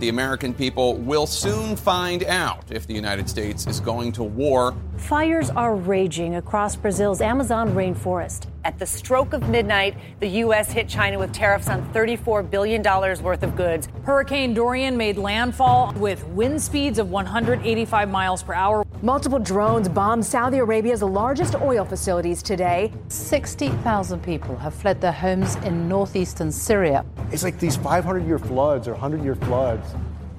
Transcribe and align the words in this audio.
the 0.00 0.08
American 0.08 0.52
people 0.54 0.96
will 0.96 1.26
soon 1.26 1.76
find 1.76 2.24
out 2.24 2.64
if 2.70 2.86
the 2.86 2.94
United 2.94 3.28
States 3.28 3.66
is 3.66 3.80
going 3.80 4.12
to 4.12 4.22
war. 4.22 4.74
Fires 4.96 5.50
are 5.50 5.76
raging 5.76 6.36
across 6.36 6.74
Brazil's 6.74 7.20
Amazon 7.20 7.70
rainforest. 7.70 8.49
At 8.62 8.78
the 8.78 8.84
stroke 8.84 9.32
of 9.32 9.48
midnight, 9.48 9.96
the 10.20 10.28
U.S. 10.44 10.70
hit 10.70 10.86
China 10.86 11.18
with 11.18 11.32
tariffs 11.32 11.70
on 11.70 11.82
$34 11.94 12.50
billion 12.50 12.82
worth 12.82 13.42
of 13.42 13.56
goods. 13.56 13.88
Hurricane 14.04 14.52
Dorian 14.52 14.98
made 14.98 15.16
landfall 15.16 15.94
with 15.96 16.26
wind 16.28 16.60
speeds 16.60 16.98
of 16.98 17.10
185 17.10 18.10
miles 18.10 18.42
per 18.42 18.52
hour. 18.52 18.84
Multiple 19.00 19.38
drones 19.38 19.88
bombed 19.88 20.26
Saudi 20.26 20.58
Arabia's 20.58 21.02
largest 21.02 21.54
oil 21.54 21.86
facilities 21.86 22.42
today. 22.42 22.92
60,000 23.08 24.22
people 24.22 24.56
have 24.56 24.74
fled 24.74 25.00
their 25.00 25.12
homes 25.12 25.56
in 25.56 25.88
northeastern 25.88 26.52
Syria. 26.52 27.06
It's 27.32 27.42
like 27.42 27.58
these 27.58 27.76
500 27.76 28.26
year 28.26 28.38
floods 28.38 28.86
or 28.88 28.92
100 28.92 29.24
year 29.24 29.36
floods, 29.36 29.86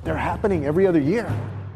they're 0.04 0.16
happening 0.16 0.66
every 0.66 0.86
other 0.86 1.00
year. 1.00 1.32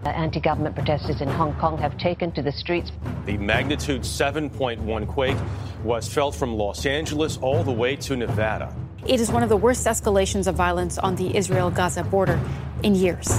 Anti 0.10 0.40
government 0.40 0.76
protesters 0.76 1.22
in 1.22 1.28
Hong 1.28 1.54
Kong 1.56 1.78
have 1.78 1.98
taken 1.98 2.32
to 2.34 2.42
the 2.42 2.52
streets. 2.52 2.92
The 3.26 3.38
magnitude 3.38 4.02
7.1 4.02 5.08
quake 5.08 5.38
was 5.84 6.08
felt 6.08 6.36
from 6.36 6.54
Los 6.56 6.86
Angeles 6.86 7.38
all 7.38 7.64
the 7.64 7.72
way 7.72 7.96
to 7.98 8.16
Nevada. 8.16 8.76
It 9.08 9.20
is 9.20 9.32
one 9.32 9.44
of 9.44 9.50
the 9.50 9.58
worst 9.58 9.86
escalations 9.86 10.48
of 10.48 10.56
violence 10.56 10.98
on 10.98 11.16
the 11.16 11.36
Israel 11.36 11.70
Gaza 11.70 12.04
border 12.04 12.40
in 12.84 12.96
years. 12.96 13.30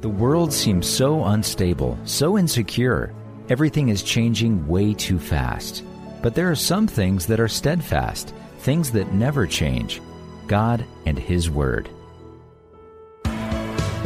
The 0.00 0.08
world 0.08 0.52
seems 0.52 0.86
so 0.86 1.24
unstable, 1.24 1.98
so 2.04 2.38
insecure. 2.38 3.12
Everything 3.48 3.88
is 3.88 4.02
changing 4.02 4.66
way 4.68 4.94
too 4.94 5.18
fast. 5.18 5.82
But 6.22 6.34
there 6.34 6.50
are 6.50 6.56
some 6.56 6.86
things 6.86 7.26
that 7.26 7.40
are 7.40 7.48
steadfast, 7.48 8.34
things 8.58 8.90
that 8.92 9.12
never 9.12 9.46
change 9.46 10.00
God 10.46 10.84
and 11.06 11.18
His 11.18 11.50
Word. 11.50 11.88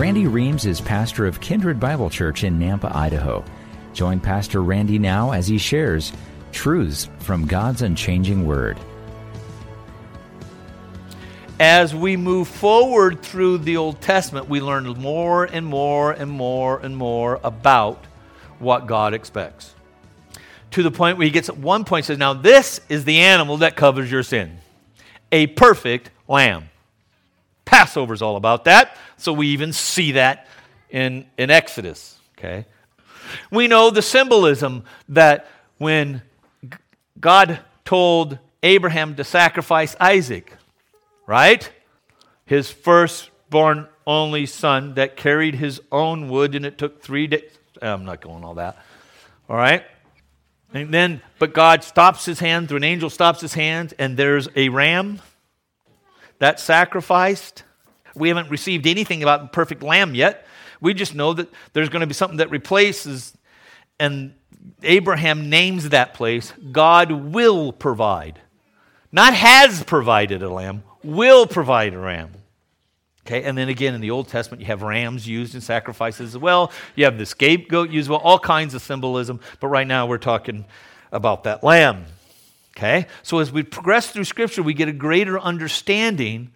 Randy 0.00 0.27
Reams 0.27 0.64
is 0.64 0.80
pastor 0.80 1.27
of 1.27 1.42
Kindred 1.42 1.78
Bible 1.78 2.09
Church 2.09 2.42
in 2.42 2.59
Nampa, 2.59 2.90
Idaho. 2.96 3.45
Join 3.93 4.18
Pastor 4.18 4.62
Randy 4.62 4.98
now 4.98 5.32
as 5.32 5.46
he 5.46 5.59
shares 5.59 6.15
truths 6.52 7.10
from 7.18 7.45
God's 7.45 7.82
unchanging 7.82 8.46
Word. 8.46 8.80
As 11.59 11.95
we 11.95 12.16
move 12.16 12.48
forward 12.48 13.21
through 13.21 13.59
the 13.59 13.76
Old 13.76 14.01
Testament, 14.01 14.48
we 14.48 14.62
learn 14.62 14.84
more 14.84 15.45
and 15.45 15.66
more 15.66 16.12
and 16.12 16.30
more 16.30 16.78
and 16.78 16.96
more 16.96 17.38
about 17.45 18.02
what 18.59 18.87
God 18.87 19.12
expects. 19.12 19.74
To 20.71 20.82
the 20.82 20.90
point 20.90 21.18
where 21.18 21.26
he 21.26 21.30
gets 21.30 21.51
at 21.51 21.59
one 21.59 21.84
point 21.84 22.06
says, 22.06 22.16
Now 22.16 22.32
this 22.32 22.80
is 22.88 23.04
the 23.04 23.18
animal 23.18 23.59
that 23.59 23.76
covers 23.76 24.10
your 24.10 24.23
sin. 24.23 24.60
A 25.30 25.48
perfect 25.48 26.10
lamb. 26.26 26.71
Passover's 27.71 28.21
all 28.21 28.35
about 28.35 28.65
that. 28.65 28.96
So 29.16 29.32
we 29.32 29.49
even 29.49 29.73
see 29.73 30.13
that 30.13 30.49
in, 30.90 31.26
in 31.38 31.51
Exodus. 31.51 32.18
Okay? 32.37 32.66
We 33.52 33.68
know 33.68 33.90
the 33.90 34.02
symbolism 34.02 34.82
that 35.10 35.46
when 35.79 36.23
God 37.21 37.60
told 37.85 38.38
Abraham 38.65 39.15
to 39.15 39.24
sacrifice 39.24 39.95
Isaac, 40.01 40.52
right? 41.29 41.71
His 42.45 42.71
firstborn 42.71 43.87
only 44.05 44.46
son 44.46 44.95
that 44.95 45.16
carried 45.16 45.55
his 45.55 45.80
own 45.93 46.29
wood, 46.29 46.57
and 46.57 46.66
it 46.66 46.77
took 46.77 47.01
three 47.01 47.29
days. 47.29 47.57
I'm 47.80 48.05
not 48.05 48.21
going 48.21 48.43
all 48.43 48.55
that. 48.55 48.84
All 49.49 49.57
right? 49.57 49.84
And 50.74 50.93
then, 50.93 51.23
but 51.38 51.55
God 51.55 51.84
stops 51.84 52.24
his 52.24 52.40
hand, 52.40 52.68
through 52.68 52.79
an 52.79 52.84
angel 52.84 53.10
stops 53.10 53.40
his 53.40 53.55
hand, 53.55 53.95
and 53.96 54.16
there's 54.16 54.49
a 54.57 54.71
ram 54.71 55.21
that's 56.41 56.63
sacrificed. 56.65 57.63
We 58.16 58.29
haven't 58.29 58.51
received 58.51 58.88
anything 58.88 59.23
about 59.23 59.43
the 59.43 59.49
perfect 59.49 59.85
lamb 59.85 60.16
yet. 60.16 60.46
We 60.80 60.95
just 60.95 61.15
know 61.15 61.33
that 61.35 61.49
there's 61.74 61.88
going 61.88 62.01
to 62.01 62.07
be 62.07 62.15
something 62.15 62.38
that 62.38 62.51
replaces, 62.51 63.37
and 64.00 64.34
Abraham 64.83 65.49
names 65.49 65.91
that 65.91 66.15
place 66.15 66.53
God 66.73 67.12
will 67.12 67.73
provide. 67.73 68.41
Not 69.12 69.34
has 69.34 69.84
provided 69.84 70.43
a 70.43 70.49
lamb, 70.49 70.83
will 71.05 71.47
provide 71.47 71.95
a 71.95 71.99
ram. 71.99 72.31
Okay, 73.27 73.45
and 73.45 73.56
then 73.56 73.69
again 73.69 73.95
in 73.95 74.00
the 74.00 74.11
Old 74.11 74.29
Testament, 74.29 74.61
you 74.61 74.67
have 74.69 74.83
rams 74.83 75.29
used 75.29 75.55
in 75.55 75.61
sacrifices 75.61 76.34
as 76.34 76.41
well. 76.41 76.73
You 76.97 77.05
have 77.05 77.19
the 77.19 77.27
scapegoat 77.27 77.91
used 77.91 78.09
well, 78.09 78.19
all 78.19 78.39
kinds 78.39 78.75
of 78.75 78.83
symbolism. 78.83 79.41
But 79.61 79.69
right 79.69 79.87
now 79.87 80.06
we're 80.06 80.19
talking 80.19 80.65
about 81.12 81.45
that 81.45 81.62
lamb. 81.62 82.06
Okay, 82.81 83.09
so 83.23 83.41
as 83.41 83.53
we 83.53 83.63
progress 83.63 84.11
through 84.11 84.25
Scripture, 84.25 84.63
we 84.63 84.73
get 84.73 84.89
a 84.89 84.93
greater 84.95 85.39
understanding 85.39 86.51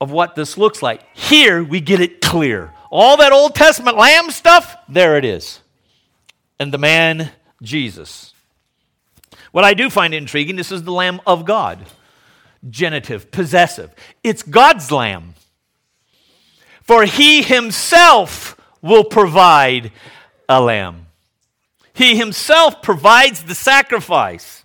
of 0.00 0.10
what 0.10 0.34
this 0.34 0.56
looks 0.56 0.80
like. 0.80 1.02
Here 1.14 1.62
we 1.62 1.80
get 1.80 2.00
it 2.00 2.22
clear. 2.22 2.72
All 2.90 3.18
that 3.18 3.30
Old 3.30 3.54
Testament 3.54 3.98
lamb 3.98 4.30
stuff, 4.30 4.74
there 4.88 5.18
it 5.18 5.24
is. 5.26 5.60
And 6.58 6.72
the 6.72 6.78
man, 6.78 7.30
Jesus. 7.60 8.32
What 9.52 9.64
I 9.64 9.74
do 9.74 9.90
find 9.90 10.14
intriguing, 10.14 10.56
this 10.56 10.72
is 10.72 10.82
the 10.82 10.92
Lamb 10.92 11.20
of 11.26 11.44
God 11.44 11.84
genitive, 12.70 13.30
possessive. 13.30 13.92
It's 14.22 14.42
God's 14.42 14.90
lamb. 14.90 15.34
For 16.80 17.04
he 17.04 17.42
himself 17.42 18.58
will 18.80 19.04
provide 19.04 19.92
a 20.48 20.62
lamb. 20.62 21.08
He 21.92 22.16
himself 22.16 22.80
provides 22.80 23.44
the 23.44 23.54
sacrifice. 23.54 24.63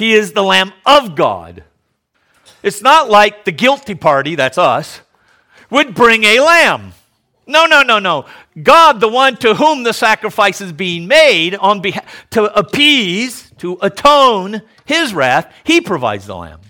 He 0.00 0.14
is 0.14 0.32
the 0.32 0.42
lamb 0.42 0.72
of 0.86 1.14
God. 1.14 1.62
It's 2.62 2.80
not 2.80 3.10
like 3.10 3.44
the 3.44 3.52
guilty 3.52 3.94
party, 3.94 4.34
that's 4.34 4.56
us, 4.56 5.02
would 5.68 5.94
bring 5.94 6.24
a 6.24 6.40
lamb. 6.40 6.94
No, 7.46 7.66
no, 7.66 7.82
no, 7.82 7.98
no. 7.98 8.24
God, 8.62 9.00
the 9.00 9.08
one 9.08 9.36
to 9.36 9.54
whom 9.54 9.82
the 9.82 9.92
sacrifice 9.92 10.62
is 10.62 10.72
being 10.72 11.06
made 11.06 11.54
on 11.54 11.82
behalf 11.82 12.30
to 12.30 12.44
appease, 12.58 13.50
to 13.58 13.76
atone 13.82 14.62
his 14.86 15.12
wrath, 15.12 15.52
he 15.64 15.82
provides 15.82 16.26
the 16.26 16.34
lamb. 16.34 16.60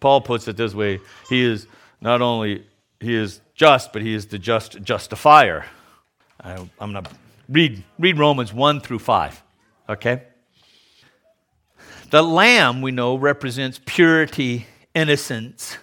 Paul 0.00 0.22
puts 0.22 0.48
it 0.48 0.56
this 0.56 0.72
way 0.72 1.00
He 1.28 1.44
is 1.44 1.66
not 2.00 2.22
only 2.22 2.64
he 3.00 3.14
is 3.16 3.42
just, 3.54 3.92
but 3.92 4.00
he 4.00 4.14
is 4.14 4.28
the 4.28 4.38
just 4.38 4.80
justifier. 4.80 5.66
I, 6.40 6.52
am 6.52 6.70
going 6.78 7.04
to 7.04 7.10
read, 7.50 7.84
read 7.98 8.18
Romans 8.18 8.54
1 8.54 8.80
through 8.80 9.00
5. 9.00 9.42
Okay? 9.90 10.22
The 12.10 12.22
lamb, 12.22 12.82
we 12.82 12.92
know, 12.92 13.16
represents 13.16 13.80
purity, 13.84 14.66
innocence. 14.94 15.76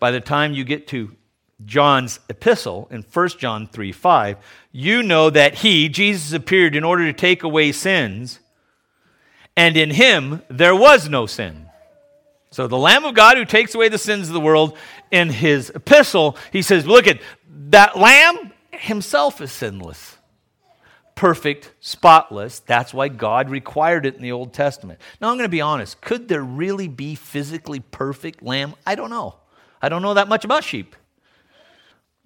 By 0.00 0.10
the 0.10 0.20
time 0.20 0.52
you 0.52 0.64
get 0.64 0.88
to 0.88 1.14
John's 1.64 2.20
epistle 2.28 2.88
in 2.90 3.02
1 3.02 3.28
John 3.38 3.68
3 3.68 3.92
5, 3.92 4.36
you 4.72 5.02
know 5.02 5.30
that 5.30 5.56
he, 5.56 5.88
Jesus, 5.88 6.32
appeared 6.32 6.74
in 6.74 6.84
order 6.84 7.04
to 7.06 7.12
take 7.12 7.42
away 7.42 7.72
sins, 7.72 8.40
and 9.56 9.76
in 9.76 9.90
him 9.90 10.42
there 10.48 10.74
was 10.74 11.08
no 11.08 11.26
sin. 11.26 11.66
So 12.50 12.66
the 12.66 12.78
Lamb 12.78 13.04
of 13.04 13.14
God 13.14 13.36
who 13.36 13.44
takes 13.44 13.74
away 13.74 13.88
the 13.88 13.98
sins 13.98 14.28
of 14.28 14.34
the 14.34 14.40
world, 14.40 14.76
in 15.10 15.30
his 15.30 15.70
epistle, 15.70 16.36
he 16.52 16.62
says, 16.62 16.86
Look 16.86 17.06
at 17.06 17.20
that 17.70 17.96
Lamb 17.96 18.52
himself 18.72 19.40
is 19.40 19.52
sinless, 19.52 20.17
perfect, 21.18 21.72
spotless. 21.80 22.60
That's 22.60 22.94
why 22.94 23.08
God 23.08 23.50
required 23.50 24.06
it 24.06 24.14
in 24.14 24.22
the 24.22 24.30
Old 24.30 24.52
Testament. 24.52 25.00
Now, 25.20 25.30
I'm 25.30 25.36
going 25.36 25.46
to 25.46 25.48
be 25.48 25.60
honest. 25.60 26.00
Could 26.00 26.28
there 26.28 26.44
really 26.44 26.86
be 26.86 27.16
physically 27.16 27.80
perfect 27.80 28.40
lamb? 28.40 28.74
I 28.86 28.94
don't 28.94 29.10
know. 29.10 29.34
I 29.82 29.88
don't 29.88 30.00
know 30.00 30.14
that 30.14 30.28
much 30.28 30.44
about 30.44 30.62
sheep. 30.62 30.94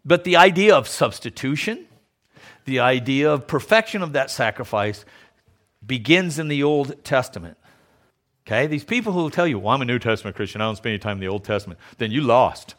But 0.05 0.25
the 0.25 0.37
idea 0.37 0.75
of 0.75 0.87
substitution, 0.87 1.87
the 2.67 2.81
idea 2.81 3.33
of 3.33 3.47
perfection 3.47 4.03
of 4.03 4.13
that 4.13 4.31
sacrifice 4.31 5.07
begins 5.87 6.39
in 6.39 6.49
the 6.49 6.63
Old 6.63 7.03
Testament. 7.03 7.57
Okay? 8.47 8.67
These 8.67 8.85
people 8.85 9.15
who 9.15 9.21
will 9.21 9.31
tell 9.31 9.47
you, 9.47 9.59
well, 9.59 9.73
I'm 9.73 9.81
a 9.81 9.87
New 9.87 10.01
Testament 10.01 10.37
Christian, 10.37 10.61
I 10.61 10.67
don't 10.67 10.77
spend 10.77 10.93
any 10.93 10.99
time 10.99 11.17
in 11.17 11.21
the 11.21 11.29
Old 11.29 11.45
Testament, 11.45 11.81
then 11.97 12.11
you 12.11 12.21
lost. 12.21 12.75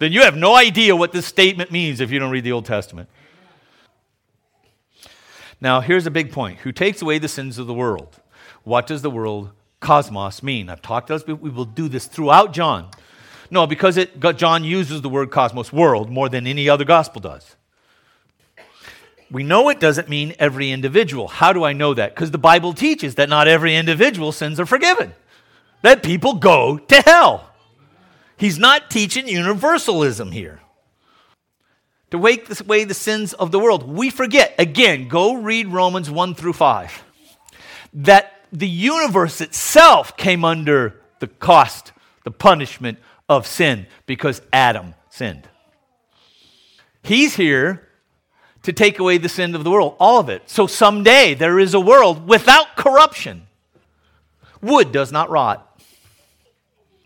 Then 0.00 0.10
you 0.10 0.22
have 0.22 0.36
no 0.36 0.56
idea 0.56 0.96
what 0.96 1.12
this 1.12 1.26
statement 1.26 1.70
means 1.70 2.00
if 2.00 2.10
you 2.10 2.18
don't 2.18 2.32
read 2.32 2.42
the 2.42 2.50
Old 2.50 2.66
Testament. 2.66 3.08
Now, 5.64 5.80
here's 5.80 6.04
a 6.04 6.10
big 6.10 6.30
point 6.30 6.58
who 6.58 6.72
takes 6.72 7.00
away 7.00 7.16
the 7.16 7.26
sins 7.26 7.56
of 7.56 7.66
the 7.66 7.72
world? 7.72 8.20
What 8.64 8.86
does 8.86 9.00
the 9.00 9.08
world 9.08 9.50
cosmos 9.80 10.42
mean? 10.42 10.68
I've 10.68 10.82
talked 10.82 11.06
to 11.06 11.14
us, 11.14 11.22
but 11.22 11.40
we 11.40 11.48
will 11.48 11.64
do 11.64 11.88
this 11.88 12.04
throughout 12.04 12.52
John. 12.52 12.90
No, 13.50 13.66
because 13.66 13.96
it, 13.96 14.20
John 14.36 14.62
uses 14.62 15.00
the 15.00 15.08
word 15.08 15.30
cosmos, 15.30 15.72
world, 15.72 16.10
more 16.10 16.28
than 16.28 16.46
any 16.46 16.68
other 16.68 16.84
gospel 16.84 17.22
does. 17.22 17.56
We 19.30 19.42
know 19.42 19.70
it 19.70 19.80
doesn't 19.80 20.06
mean 20.06 20.34
every 20.38 20.70
individual. 20.70 21.28
How 21.28 21.54
do 21.54 21.64
I 21.64 21.72
know 21.72 21.94
that? 21.94 22.14
Because 22.14 22.30
the 22.30 22.36
Bible 22.36 22.74
teaches 22.74 23.14
that 23.14 23.30
not 23.30 23.48
every 23.48 23.74
individual 23.74 24.32
sins 24.32 24.60
are 24.60 24.66
forgiven, 24.66 25.14
that 25.80 26.02
people 26.02 26.34
go 26.34 26.76
to 26.76 27.00
hell. 27.00 27.48
He's 28.36 28.58
not 28.58 28.90
teaching 28.90 29.28
universalism 29.28 30.30
here. 30.30 30.60
To 32.14 32.18
wake 32.18 32.48
away 32.60 32.84
the 32.84 32.94
sins 32.94 33.32
of 33.32 33.50
the 33.50 33.58
world. 33.58 33.82
We 33.88 34.08
forget, 34.08 34.54
again, 34.56 35.08
go 35.08 35.34
read 35.34 35.66
Romans 35.66 36.08
1 36.08 36.36
through 36.36 36.52
5, 36.52 37.02
that 37.94 38.32
the 38.52 38.68
universe 38.68 39.40
itself 39.40 40.16
came 40.16 40.44
under 40.44 41.00
the 41.18 41.26
cost, 41.26 41.90
the 42.22 42.30
punishment 42.30 43.00
of 43.28 43.48
sin 43.48 43.88
because 44.06 44.42
Adam 44.52 44.94
sinned. 45.10 45.48
He's 47.02 47.34
here 47.34 47.88
to 48.62 48.72
take 48.72 49.00
away 49.00 49.18
the 49.18 49.28
sin 49.28 49.56
of 49.56 49.64
the 49.64 49.70
world, 49.72 49.96
all 49.98 50.20
of 50.20 50.28
it. 50.28 50.48
So 50.48 50.68
someday 50.68 51.34
there 51.34 51.58
is 51.58 51.74
a 51.74 51.80
world 51.80 52.28
without 52.28 52.76
corruption. 52.76 53.48
Wood 54.62 54.92
does 54.92 55.10
not 55.10 55.30
rot. 55.30 55.82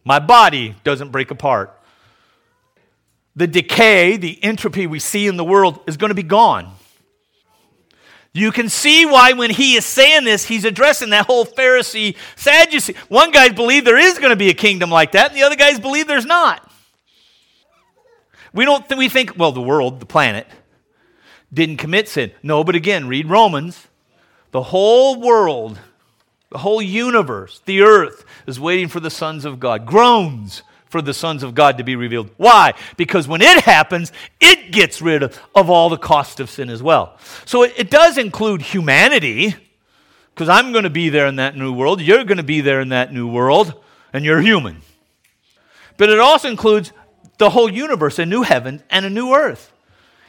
My 0.05 0.19
body 0.19 0.75
doesn't 0.85 1.13
break 1.13 1.31
apart. 1.31 1.78
The 3.39 3.47
decay, 3.47 4.17
the 4.17 4.43
entropy 4.43 4.89
we 4.89 4.99
see 4.99 5.29
in 5.29 5.37
the 5.37 5.45
world 5.45 5.79
is 5.87 5.97
going 5.97 6.09
to 6.09 6.15
be 6.17 6.25
gone. 6.25 6.73
You 8.33 8.51
can 8.51 8.69
see 8.69 9.07
why, 9.07 9.35
when 9.35 9.51
he 9.51 9.77
is 9.77 9.87
saying 9.87 10.25
this, 10.25 10.45
he's 10.45 10.65
addressing 10.65 11.11
that 11.11 11.27
whole 11.27 11.47
Pharisee 11.47 12.17
Sadducee. 12.35 12.97
One 13.07 13.31
guy 13.31 13.51
believes 13.51 13.85
there 13.85 13.97
is 13.97 14.19
going 14.19 14.31
to 14.31 14.37
be 14.37 14.51
a 14.51 14.55
kingdom 14.55 14.91
like 14.91 15.13
that, 15.13 15.29
and 15.29 15.37
the 15.37 15.45
other 15.45 15.55
guys 15.55 15.79
believe 15.79 16.09
there's 16.09 16.27
not. 16.27 16.69
We 18.53 18.65
don't 18.65 18.89
th- 18.89 18.99
we 18.99 19.09
think, 19.09 19.39
well, 19.39 19.53
the 19.53 19.63
world, 19.63 20.01
the 20.01 20.07
planet, 20.07 20.49
didn't 21.55 21.77
commit 21.77 22.09
sin. 22.09 22.33
No, 22.43 22.65
but 22.65 22.75
again, 22.75 23.07
read 23.07 23.31
Romans. 23.31 23.87
The 24.51 24.65
whole 24.65 25.21
world, 25.21 25.79
the 26.51 26.59
whole 26.59 26.83
universe, 26.83 27.61
the 27.67 27.83
earth 27.83 28.25
is 28.49 28.59
waiting 28.59 28.89
for 28.89 28.99
the 28.99 29.11
sons 29.11 29.45
of 29.45 29.61
God, 29.61 29.87
groans 29.87 30.65
for 30.89 31.03
the 31.03 31.15
sons 31.15 31.43
of 31.43 31.55
God 31.55 31.79
to 31.79 31.85
be 31.85 31.97
revealed. 31.97 32.31
Why? 32.37 32.75
Because 32.97 33.29
when 33.29 33.43
it 33.43 33.63
happens, 33.63 34.13
it 34.41 34.73
gets 34.73 35.03
rid 35.03 35.23
of, 35.23 35.41
all 35.55 35.89
the 35.89 35.99
cost 35.99 36.41
of 36.41 36.49
sin 36.51 36.71
as 36.71 36.83
well. 36.83 37.19
So 37.45 37.63
it, 37.63 37.75
it 37.77 37.91
does 37.91 38.17
include 38.19 38.63
humanity, 38.63 39.55
because 40.35 40.49
I'm 40.49 40.73
going 40.73 40.85
to 40.85 40.91
be 40.91 41.09
there 41.09 41.27
in 41.27 41.37
that 41.37 41.57
new 41.57 41.73
world. 41.73 42.01
You're 42.01 42.25
going 42.25 42.39
to 42.39 42.43
be 42.43 42.61
there 42.61 42.81
in 42.81 42.91
that 42.91 43.13
new 43.13 43.29
world, 43.29 43.75
and 44.13 44.25
you're 44.25 44.41
human. 44.41 44.83
But 45.97 46.11
it 46.11 46.21
also 46.21 46.49
includes 46.49 46.93
the 47.39 47.51
whole 47.51 47.71
universe, 47.71 48.19
a 48.19 48.27
new 48.27 48.43
heaven 48.43 48.83
and 48.89 49.05
a 49.05 49.11
new 49.11 49.35
earth. 49.35 49.73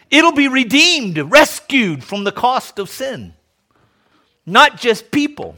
It'll 0.10 0.32
be 0.32 0.48
redeemed, 0.48 1.18
rescued 1.18 2.04
from 2.04 2.24
the 2.24 2.32
cost 2.32 2.80
of 2.80 2.90
sin. 2.90 3.34
Not 4.46 4.78
just 4.78 5.12
people. 5.12 5.58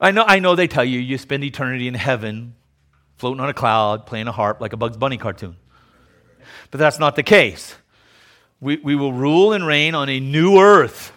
I 0.00 0.10
know, 0.10 0.24
I 0.26 0.38
know 0.38 0.54
they 0.54 0.66
tell 0.66 0.84
you 0.84 0.98
you 0.98 1.18
spend 1.18 1.44
eternity 1.44 1.88
in 1.88 1.94
heaven, 1.94 2.54
floating 3.16 3.40
on 3.40 3.48
a 3.48 3.54
cloud, 3.54 4.06
playing 4.06 4.28
a 4.28 4.32
harp 4.32 4.60
like 4.60 4.72
a 4.72 4.76
Bugs 4.76 4.96
Bunny 4.96 5.16
cartoon. 5.18 5.56
But 6.70 6.78
that's 6.78 6.98
not 6.98 7.16
the 7.16 7.22
case. 7.22 7.74
We, 8.60 8.76
we 8.76 8.94
will 8.96 9.12
rule 9.12 9.52
and 9.52 9.66
reign 9.66 9.94
on 9.94 10.08
a 10.08 10.20
new 10.20 10.58
earth. 10.58 11.12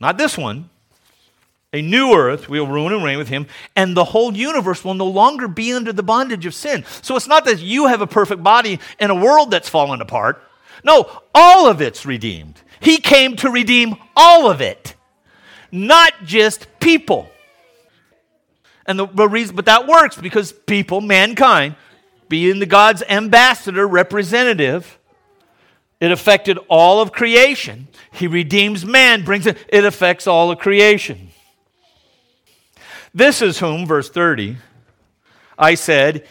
Not 0.00 0.18
this 0.18 0.36
one. 0.36 0.70
A 1.72 1.80
new 1.80 2.14
earth, 2.14 2.48
we 2.48 2.58
will 2.58 2.66
rule 2.66 2.92
and 2.92 3.04
reign 3.04 3.16
with 3.16 3.28
him, 3.28 3.46
and 3.76 3.96
the 3.96 4.02
whole 4.02 4.36
universe 4.36 4.84
will 4.84 4.94
no 4.94 5.06
longer 5.06 5.46
be 5.46 5.72
under 5.72 5.92
the 5.92 6.02
bondage 6.02 6.44
of 6.44 6.52
sin. 6.52 6.84
So 7.00 7.14
it's 7.14 7.28
not 7.28 7.44
that 7.44 7.60
you 7.60 7.86
have 7.86 8.00
a 8.00 8.08
perfect 8.08 8.42
body 8.42 8.80
in 8.98 9.10
a 9.10 9.14
world 9.14 9.52
that's 9.52 9.68
fallen 9.68 10.00
apart. 10.00 10.42
No, 10.82 11.22
all 11.32 11.68
of 11.68 11.80
it's 11.80 12.04
redeemed. 12.04 12.60
He 12.80 12.96
came 12.98 13.36
to 13.36 13.50
redeem 13.50 13.94
all 14.16 14.50
of 14.50 14.60
it, 14.60 14.96
not 15.70 16.12
just 16.24 16.66
people. 16.80 17.30
And 18.90 18.98
the, 18.98 19.06
the 19.06 19.28
reason, 19.28 19.54
but 19.54 19.66
that 19.66 19.86
works 19.86 20.16
because 20.16 20.50
people, 20.50 21.00
mankind, 21.00 21.76
being 22.28 22.58
the 22.58 22.66
God's 22.66 23.04
ambassador, 23.08 23.86
representative, 23.86 24.98
it 26.00 26.10
affected 26.10 26.58
all 26.66 27.00
of 27.00 27.12
creation. 27.12 27.86
He 28.10 28.26
redeems 28.26 28.84
man, 28.84 29.24
brings 29.24 29.46
it, 29.46 29.58
it 29.68 29.84
affects 29.84 30.26
all 30.26 30.50
of 30.50 30.58
creation. 30.58 31.28
This 33.14 33.40
is 33.40 33.60
whom, 33.60 33.86
verse 33.86 34.10
30, 34.10 34.56
I 35.56 35.76
said, 35.76 36.26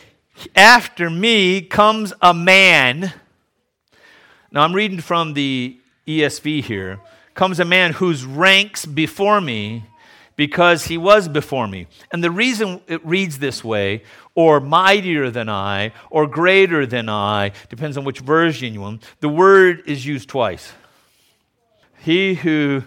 After 0.54 1.10
me 1.10 1.62
comes 1.62 2.12
a 2.22 2.34
man. 2.34 3.14
Now 4.52 4.64
I'm 4.64 4.76
reading 4.76 5.00
from 5.00 5.34
the 5.34 5.80
ESV 6.06 6.62
here. 6.66 7.00
Comes 7.36 7.62
a 7.62 7.66
man 7.66 7.94
whose 7.94 8.26
ranks 8.26 8.86
before 8.86 9.40
me 9.40 9.86
because 10.40 10.86
he 10.86 10.98
was 10.98 11.28
before 11.28 11.68
me. 11.68 11.86
And 12.14 12.24
the 12.24 12.32
reason 12.32 12.80
it 12.88 13.06
reads 13.06 13.40
this 13.40 13.62
way, 13.62 14.04
or 14.36 14.62
mightier 14.62 15.30
than 15.30 15.50
I, 15.50 15.92
or 16.10 16.28
greater 16.28 16.86
than 16.86 17.10
I, 17.10 17.52
depends 17.68 17.98
on 17.98 18.06
which 18.06 18.20
version 18.20 18.74
you 18.74 18.80
want, 18.80 19.04
the 19.20 19.28
word 19.28 19.84
is 19.86 20.06
used 20.06 20.30
twice. 20.30 20.72
He 21.98 22.36
who 22.36 22.84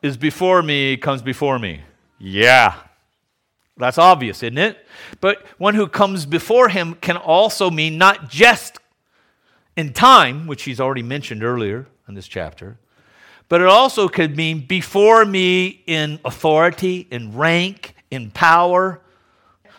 is 0.00 0.16
before 0.16 0.62
me 0.62 0.96
comes 0.96 1.22
before 1.22 1.58
me. 1.58 1.80
Yeah. 2.20 2.76
That's 3.76 3.98
obvious, 3.98 4.44
isn't 4.44 4.58
it? 4.58 4.86
But 5.20 5.44
one 5.58 5.74
who 5.74 5.88
comes 5.88 6.24
before 6.24 6.68
him 6.68 6.94
can 6.94 7.16
also 7.16 7.68
mean 7.68 7.98
not 7.98 8.30
just 8.30 8.78
in 9.76 9.92
time, 9.92 10.46
which 10.46 10.62
he's 10.62 10.78
already 10.78 11.02
mentioned 11.02 11.42
earlier 11.42 11.88
in 12.06 12.14
this 12.14 12.28
chapter, 12.28 12.78
but 13.52 13.60
it 13.60 13.66
also 13.66 14.08
could 14.08 14.34
mean 14.34 14.60
before 14.60 15.26
me 15.26 15.82
in 15.86 16.18
authority, 16.24 17.06
in 17.10 17.36
rank, 17.36 17.94
in 18.10 18.30
power. 18.30 18.98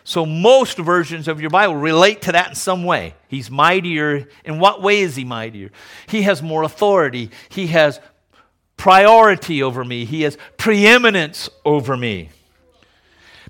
So 0.03 0.27
most 0.27 0.77
versions 0.77 1.27
of 1.27 1.41
your 1.41 1.49
Bible 1.49 1.77
relate 1.77 2.21
to 2.21 2.33
that 2.33 2.49
in 2.49 2.53
some 2.53 2.83
way. 2.83 3.15
He's 3.29 3.49
mightier. 3.49 4.29
In 4.45 4.59
what 4.59 4.83
way 4.83 4.99
is 4.99 5.15
he 5.15 5.23
mightier? 5.23 5.71
He 6.05 6.21
has 6.21 6.43
more 6.43 6.61
authority. 6.61 7.31
He 7.49 7.65
has 7.65 7.99
priority 8.77 9.63
over 9.63 9.83
me. 9.83 10.05
He 10.05 10.21
has 10.21 10.37
preeminence 10.57 11.49
over 11.65 11.97
me. 11.97 12.29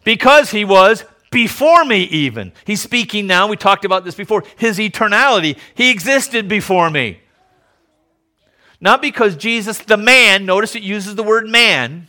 Because 0.06 0.52
he 0.52 0.64
was 0.64 1.04
before 1.32 1.84
me, 1.84 2.04
even. 2.04 2.54
He's 2.64 2.82
speaking 2.82 3.28
now, 3.28 3.48
we 3.48 3.58
talked 3.58 3.84
about 3.84 4.06
this 4.06 4.16
before, 4.16 4.46
his 4.56 4.78
eternality. 4.78 5.58
He 5.76 5.92
existed 5.92 6.48
before 6.48 6.90
me. 6.90 7.20
Not 8.84 9.02
because 9.02 9.38
Jesus, 9.38 9.78
the 9.78 9.96
man, 9.96 10.46
notice 10.46 10.76
it 10.76 10.84
uses 10.84 11.16
the 11.16 11.24
word 11.24 11.48
man, 11.48 12.08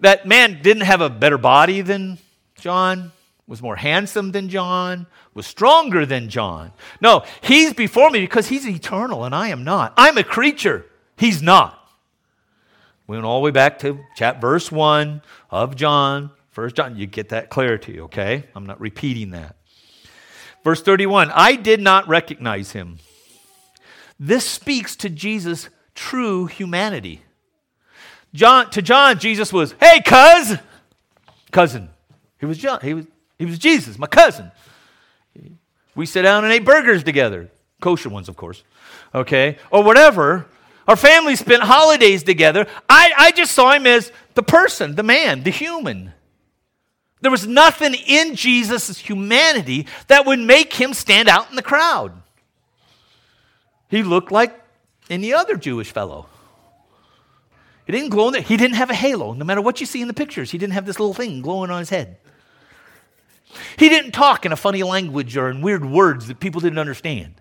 that 0.00 0.26
man 0.26 0.60
didn't 0.62 0.84
have 0.84 1.02
a 1.02 1.10
better 1.10 1.36
body 1.36 1.82
than 1.82 2.16
John, 2.54 3.12
was 3.46 3.60
more 3.60 3.76
handsome 3.76 4.32
than 4.32 4.48
John, 4.48 5.06
was 5.34 5.46
stronger 5.46 6.06
than 6.06 6.30
John. 6.30 6.72
No, 7.02 7.24
he's 7.42 7.74
before 7.74 8.08
me 8.08 8.20
because 8.20 8.48
he's 8.48 8.66
eternal 8.66 9.24
and 9.24 9.34
I 9.34 9.48
am 9.48 9.64
not. 9.64 9.92
I'm 9.98 10.16
a 10.16 10.24
creature, 10.24 10.86
he's 11.18 11.42
not. 11.42 11.78
We 13.06 13.18
went 13.18 13.26
all 13.26 13.40
the 13.40 13.44
way 13.44 13.50
back 13.50 13.80
to 13.80 14.00
chat 14.16 14.40
verse 14.40 14.72
1 14.72 15.20
of 15.50 15.76
John, 15.76 16.30
First 16.52 16.74
John, 16.74 16.96
you 16.96 17.06
get 17.06 17.28
that 17.30 17.50
clarity, 17.50 18.00
okay? 18.00 18.44
I'm 18.54 18.64
not 18.64 18.80
repeating 18.80 19.32
that. 19.32 19.56
Verse 20.64 20.82
31 20.82 21.30
I 21.34 21.54
did 21.54 21.82
not 21.82 22.08
recognize 22.08 22.72
him. 22.72 22.98
This 24.18 24.48
speaks 24.48 24.96
to 24.96 25.10
Jesus' 25.10 25.68
true 25.94 26.46
humanity. 26.46 27.22
John, 28.34 28.70
to 28.70 28.82
John, 28.82 29.18
Jesus 29.18 29.52
was, 29.52 29.74
hey, 29.80 30.00
cuz, 30.00 30.56
cousin. 31.50 31.90
He 32.40 32.46
was 32.46 32.58
John. 32.58 32.80
He 32.82 32.94
was, 32.94 33.06
he 33.38 33.44
was 33.44 33.58
Jesus, 33.58 33.98
my 33.98 34.06
cousin. 34.06 34.50
We 35.94 36.06
sat 36.06 36.22
down 36.22 36.44
and 36.44 36.52
ate 36.52 36.64
burgers 36.64 37.04
together, 37.04 37.50
kosher 37.80 38.08
ones, 38.08 38.28
of 38.28 38.36
course, 38.36 38.64
okay, 39.14 39.58
or 39.70 39.82
whatever. 39.82 40.46
Our 40.88 40.96
family 40.96 41.36
spent 41.36 41.62
holidays 41.62 42.22
together. 42.22 42.66
I, 42.88 43.12
I 43.16 43.32
just 43.32 43.52
saw 43.52 43.72
him 43.72 43.86
as 43.86 44.10
the 44.34 44.42
person, 44.42 44.94
the 44.94 45.02
man, 45.02 45.42
the 45.42 45.50
human. 45.50 46.12
There 47.20 47.30
was 47.30 47.46
nothing 47.46 47.94
in 47.94 48.34
Jesus' 48.34 48.98
humanity 48.98 49.86
that 50.08 50.26
would 50.26 50.40
make 50.40 50.72
him 50.72 50.92
stand 50.92 51.28
out 51.28 51.50
in 51.50 51.56
the 51.56 51.62
crowd. 51.62 52.20
He 53.88 54.02
looked 54.02 54.32
like 54.32 54.61
any 55.12 55.32
other 55.32 55.56
Jewish 55.56 55.92
fellow. 55.92 56.26
He 57.86 57.92
didn't 57.92 58.10
glow 58.10 58.28
in 58.28 58.32
there. 58.32 58.42
He 58.42 58.56
didn't 58.56 58.76
have 58.76 58.90
a 58.90 58.94
halo. 58.94 59.32
No 59.32 59.44
matter 59.44 59.60
what 59.60 59.80
you 59.80 59.86
see 59.86 60.00
in 60.00 60.08
the 60.08 60.14
pictures, 60.14 60.50
he 60.50 60.58
didn't 60.58 60.74
have 60.74 60.86
this 60.86 61.00
little 61.00 61.14
thing 61.14 61.42
glowing 61.42 61.70
on 61.70 61.80
his 61.80 61.90
head. 61.90 62.16
He 63.76 63.88
didn't 63.88 64.12
talk 64.12 64.46
in 64.46 64.52
a 64.52 64.56
funny 64.56 64.82
language 64.82 65.36
or 65.36 65.50
in 65.50 65.60
weird 65.60 65.84
words 65.84 66.28
that 66.28 66.40
people 66.40 66.60
didn't 66.60 66.78
understand. 66.78 67.34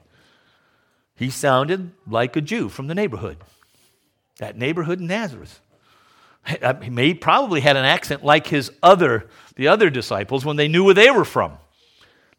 He 1.15 1.29
sounded 1.29 1.91
like 2.07 2.35
a 2.35 2.41
Jew 2.41 2.67
from 2.69 2.87
the 2.87 2.95
neighborhood, 2.95 3.37
that 4.39 4.57
neighborhood 4.57 4.99
in 4.99 5.07
Nazareth. 5.07 5.61
He 6.81 6.89
may 6.89 7.13
probably 7.13 7.61
had 7.61 7.77
an 7.77 7.85
accent 7.85 8.25
like 8.25 8.47
his 8.47 8.71
other, 8.81 9.29
the 9.55 9.67
other 9.67 9.91
disciples 9.91 10.43
when 10.43 10.57
they 10.57 10.67
knew 10.67 10.83
where 10.83 10.95
they 10.95 11.11
were 11.11 11.25
from. 11.25 11.53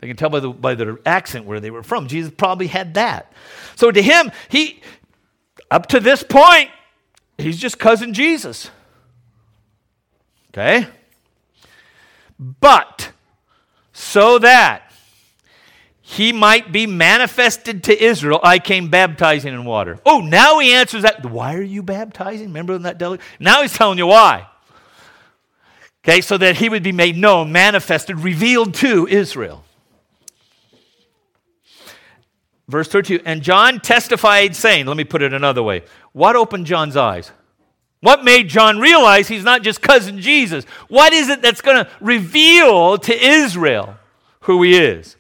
They 0.01 0.09
can 0.09 0.17
tell 0.17 0.31
by, 0.31 0.41
the, 0.41 0.51
by 0.51 0.75
their 0.75 0.99
accent 1.07 1.47
where 1.47 1.61
they 1.61 1.71
were 1.71 1.85
from. 1.85 2.09
Jesus 2.09 2.33
probably 2.37 2.67
had 2.67 2.95
that. 2.95 3.33
So 3.77 3.93
to 3.93 4.03
him, 4.03 4.33
he, 4.49 4.83
up 5.73 5.87
to 5.87 6.01
this 6.01 6.23
point, 6.23 6.69
he's 7.39 7.59
just 7.59 7.79
cousin 7.79 8.13
Jesus. 8.13 8.71
Okay? 10.51 10.87
But 12.39 13.11
so 13.95 14.39
that 14.39 14.93
he 16.03 16.31
might 16.31 16.73
be 16.73 16.87
manifested 16.87 17.85
to 17.85 18.05
Israel, 18.05 18.39
I 18.43 18.59
came 18.59 18.91
baptizing 18.91 19.55
in 19.55 19.65
water. 19.65 19.99
Oh, 20.05 20.21
now 20.21 20.59
he 20.59 20.75
answers 20.75 21.05
that. 21.05 21.25
Why 21.25 21.55
are 21.55 21.63
you 21.63 21.83
baptizing? 21.83 22.49
Remember 22.49 22.75
in 22.75 22.83
that 22.83 22.99
delegate? 22.99 23.25
Now 23.41 23.63
he's 23.63 23.73
telling 23.73 23.97
you 23.97 24.09
why. 24.09 24.47
Okay, 26.05 26.21
so 26.21 26.37
that 26.37 26.57
he 26.57 26.69
would 26.69 26.83
be 26.83 26.93
made 26.93 27.17
known, 27.17 27.51
manifested, 27.51 28.19
revealed 28.19 28.75
to 28.75 29.07
Israel. 29.07 29.65
Verse 32.69 32.89
32 32.89 33.23
And 33.25 33.43
John 33.43 33.81
testified, 33.81 34.57
saying, 34.57 34.87
Let 34.87 34.97
me 34.97 35.05
put 35.05 35.23
it 35.23 35.33
another 35.33 35.63
way. 35.63 35.83
What 36.13 36.37
opened 36.37 36.67
John's 36.67 36.97
eyes? 36.97 37.33
What 38.01 38.25
made 38.25 38.49
John 38.49 38.81
realize 38.81 39.29
he's 39.29 39.45
not 39.45 39.63
just 39.63 39.81
cousin 39.81 40.21
Jesus? 40.21 40.65
What 40.89 41.13
is 41.13 41.29
it 41.29 41.41
that's 41.41 41.61
going 41.61 41.85
to 41.85 41.91
reveal 42.01 42.99
to 42.99 43.25
Israel 43.25 43.97
who 44.41 44.63
he 44.63 44.77
is? 44.77 45.17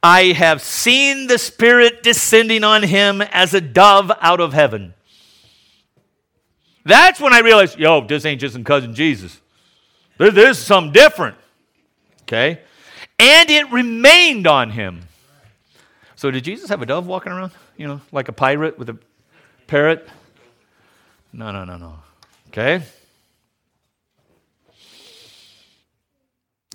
I 0.00 0.26
have 0.26 0.62
seen 0.62 1.26
the 1.26 1.38
Spirit 1.38 2.02
descending 2.02 2.62
on 2.62 2.82
him 2.84 3.20
as 3.20 3.52
a 3.52 3.60
dove 3.60 4.12
out 4.20 4.38
of 4.38 4.52
heaven. 4.52 4.94
That's 6.84 7.20
when 7.20 7.32
I 7.32 7.40
realized, 7.40 7.78
yo, 7.78 8.06
this 8.06 8.24
ain't 8.24 8.40
just 8.40 8.54
in 8.54 8.62
cousin 8.62 8.94
Jesus. 8.94 9.40
There's 10.18 10.58
something 10.58 10.92
different. 10.92 11.36
Okay? 12.22 12.60
And 13.18 13.50
it 13.50 13.70
remained 13.72 14.46
on 14.46 14.70
him. 14.70 15.02
So 16.24 16.30
did 16.30 16.42
Jesus 16.42 16.70
have 16.70 16.80
a 16.80 16.86
dove 16.86 17.06
walking 17.06 17.32
around? 17.32 17.52
You 17.76 17.86
know, 17.86 18.00
like 18.10 18.28
a 18.28 18.32
pirate 18.32 18.78
with 18.78 18.88
a 18.88 18.96
parrot? 19.66 20.08
No, 21.34 21.52
no, 21.52 21.66
no, 21.66 21.76
no. 21.76 21.98
Okay? 22.48 22.82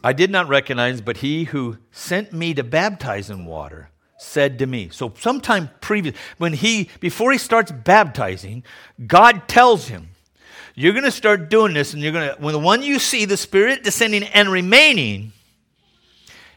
I 0.03 0.13
did 0.13 0.29
not 0.29 0.49
recognize, 0.49 1.01
but 1.01 1.17
he 1.17 1.45
who 1.45 1.77
sent 1.91 2.31
me 2.31 2.53
to 2.53 2.63
baptize 2.63 3.31
in 3.31 3.45
water 3.45 3.89
said 4.19 4.59
to 4.59 4.67
me. 4.67 4.89
So 4.89 5.13
sometime 5.17 5.71
previous, 5.81 6.15
when 6.37 6.53
he, 6.53 6.87
before 6.99 7.31
he 7.31 7.39
starts 7.39 7.71
baptizing, 7.71 8.63
God 9.07 9.47
tells 9.47 9.87
him, 9.87 10.09
you're 10.75 10.93
going 10.93 11.05
to 11.05 11.11
start 11.11 11.49
doing 11.49 11.73
this, 11.73 11.93
and 11.93 12.03
you're 12.03 12.11
going 12.11 12.35
to, 12.35 12.39
when 12.39 12.53
the 12.53 12.59
one 12.59 12.83
you 12.83 12.99
see, 12.99 13.25
the 13.25 13.35
Spirit 13.35 13.83
descending 13.83 14.25
and 14.25 14.51
remaining, 14.51 15.33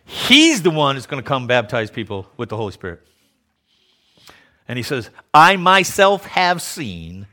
he's 0.04 0.62
the 0.62 0.70
one 0.70 0.96
that's 0.96 1.06
going 1.06 1.22
to 1.22 1.26
come 1.26 1.46
baptize 1.46 1.90
people 1.90 2.26
with 2.36 2.48
the 2.48 2.56
Holy 2.56 2.72
Spirit. 2.72 3.06
And 4.68 4.76
he 4.76 4.82
says, 4.82 5.10
I 5.34 5.56
myself 5.56 6.26
have 6.26 6.62
seen 6.62 7.26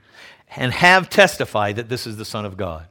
and 0.56 0.74
have 0.74 1.10
testified 1.10 1.76
that 1.76 1.90
this 1.90 2.08
is 2.08 2.18
the 2.18 2.26
Son 2.26 2.46
of 2.46 2.58
God. 2.58 2.88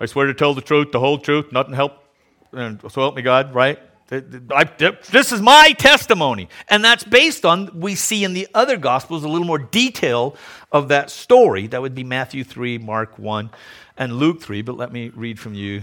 I 0.00 0.06
swear 0.06 0.26
to 0.26 0.34
tell 0.34 0.54
the 0.54 0.60
truth, 0.60 0.92
the 0.92 1.00
whole 1.00 1.18
truth, 1.18 1.52
nothing 1.52 1.74
help, 1.74 1.92
and 2.52 2.80
so 2.80 3.00
help 3.00 3.16
me 3.16 3.22
God, 3.22 3.54
right? 3.54 3.78
This 4.08 5.32
is 5.32 5.40
my 5.40 5.74
testimony. 5.78 6.48
And 6.68 6.84
that's 6.84 7.02
based 7.02 7.46
on, 7.46 7.80
we 7.80 7.94
see 7.94 8.24
in 8.24 8.34
the 8.34 8.46
other 8.52 8.76
Gospels 8.76 9.24
a 9.24 9.28
little 9.28 9.46
more 9.46 9.58
detail 9.58 10.36
of 10.70 10.88
that 10.88 11.10
story. 11.10 11.66
That 11.66 11.80
would 11.80 11.94
be 11.94 12.04
Matthew 12.04 12.44
3, 12.44 12.78
Mark 12.78 13.18
1, 13.18 13.50
and 13.96 14.12
Luke 14.12 14.42
3. 14.42 14.62
But 14.62 14.76
let 14.76 14.92
me 14.92 15.10
read 15.14 15.38
from 15.38 15.54
you 15.54 15.82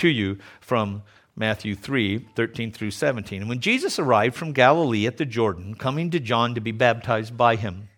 to 0.00 0.08
you 0.08 0.38
from 0.60 1.02
Matthew 1.36 1.74
3, 1.74 2.26
13 2.34 2.72
through 2.72 2.90
17. 2.90 3.40
And 3.40 3.48
when 3.48 3.60
Jesus 3.60 3.98
arrived 3.98 4.34
from 4.34 4.52
Galilee 4.52 5.06
at 5.06 5.16
the 5.16 5.24
Jordan, 5.24 5.74
coming 5.74 6.10
to 6.10 6.20
John 6.20 6.54
to 6.54 6.60
be 6.60 6.72
baptized 6.72 7.36
by 7.36 7.56
him, 7.56 7.88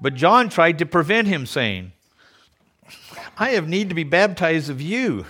but 0.00 0.14
John 0.14 0.48
tried 0.48 0.78
to 0.78 0.86
prevent 0.86 1.28
him, 1.28 1.46
saying, 1.46 1.92
I 3.38 3.50
have 3.50 3.68
need 3.68 3.88
to 3.90 3.94
be 3.94 4.04
baptized 4.04 4.68
of 4.68 4.80
you, 4.80 5.26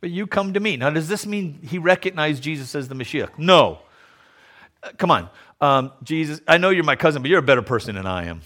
but 0.00 0.10
you 0.10 0.26
come 0.26 0.54
to 0.54 0.60
me. 0.60 0.76
Now, 0.76 0.90
does 0.90 1.08
this 1.08 1.26
mean 1.26 1.58
he 1.62 1.78
recognized 1.78 2.42
Jesus 2.42 2.74
as 2.74 2.88
the 2.88 2.94
Messiah? 2.94 3.28
No. 3.36 3.80
Uh, 4.82 4.90
come 4.96 5.10
on. 5.10 5.28
Um, 5.60 5.92
Jesus, 6.02 6.40
I 6.48 6.56
know 6.56 6.70
you're 6.70 6.84
my 6.84 6.96
cousin, 6.96 7.20
but 7.20 7.30
you're 7.30 7.40
a 7.40 7.42
better 7.42 7.62
person 7.62 7.96
than 7.96 8.06
I 8.06 8.24
am. 8.24 8.40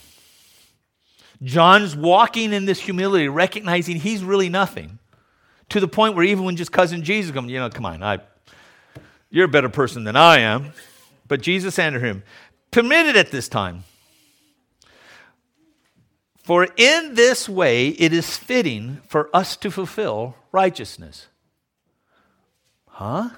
John's 1.42 1.94
walking 1.94 2.52
in 2.52 2.64
this 2.64 2.80
humility, 2.80 3.28
recognizing 3.28 3.96
he's 3.96 4.24
really 4.24 4.48
nothing, 4.48 4.98
to 5.70 5.80
the 5.80 5.88
point 5.88 6.14
where 6.14 6.24
even 6.24 6.44
when 6.44 6.56
just 6.56 6.72
cousin 6.72 7.02
Jesus 7.02 7.32
comes, 7.32 7.50
you 7.50 7.58
know, 7.58 7.70
come 7.70 7.86
on, 7.86 8.02
I, 8.02 8.20
you're 9.30 9.46
a 9.46 9.48
better 9.48 9.68
person 9.68 10.04
than 10.04 10.16
I 10.16 10.40
am. 10.40 10.72
But 11.26 11.40
Jesus 11.40 11.78
answered 11.78 12.02
him, 12.02 12.22
permitted 12.70 13.16
at 13.16 13.30
this 13.30 13.48
time 13.48 13.84
for 16.44 16.68
in 16.76 17.14
this 17.14 17.48
way 17.48 17.88
it 17.88 18.12
is 18.12 18.36
fitting 18.36 19.00
for 19.08 19.30
us 19.34 19.56
to 19.56 19.70
fulfill 19.70 20.36
righteousness. 20.52 21.26
Huh? 22.86 23.30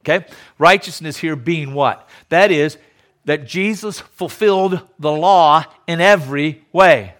Okay? 0.00 0.24
Righteousness 0.58 1.18
here 1.18 1.34
being 1.34 1.74
what? 1.74 2.08
That 2.28 2.52
is, 2.52 2.78
that 3.24 3.48
Jesus 3.48 3.98
fulfilled 3.98 4.80
the 5.00 5.10
law 5.10 5.64
in 5.88 6.00
every 6.00 6.64
way. 6.72 7.15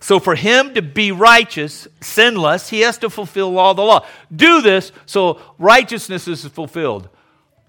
So 0.00 0.18
for 0.18 0.34
him 0.34 0.74
to 0.74 0.82
be 0.82 1.12
righteous, 1.12 1.88
sinless, 2.00 2.68
he 2.68 2.80
has 2.80 2.98
to 2.98 3.10
fulfill 3.10 3.58
all 3.58 3.74
the 3.74 3.82
law. 3.82 4.06
Do 4.34 4.60
this 4.60 4.92
so 5.06 5.40
righteousness 5.58 6.28
is 6.28 6.46
fulfilled. 6.46 7.08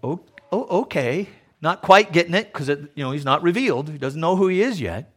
Oh, 0.04 0.22
oh 0.52 0.82
okay. 0.82 1.30
Not 1.62 1.82
quite 1.82 2.14
getting 2.14 2.36
it 2.36 2.54
because 2.54 2.70
you 2.70 3.04
know 3.04 3.12
he's 3.12 3.26
not 3.26 3.44
revealed. 3.44 3.90
He 3.90 3.98
doesn't 3.98 4.22
know 4.22 4.36
who 4.36 4.48
he 4.48 4.62
is 4.62 4.80
yet. 4.80 5.14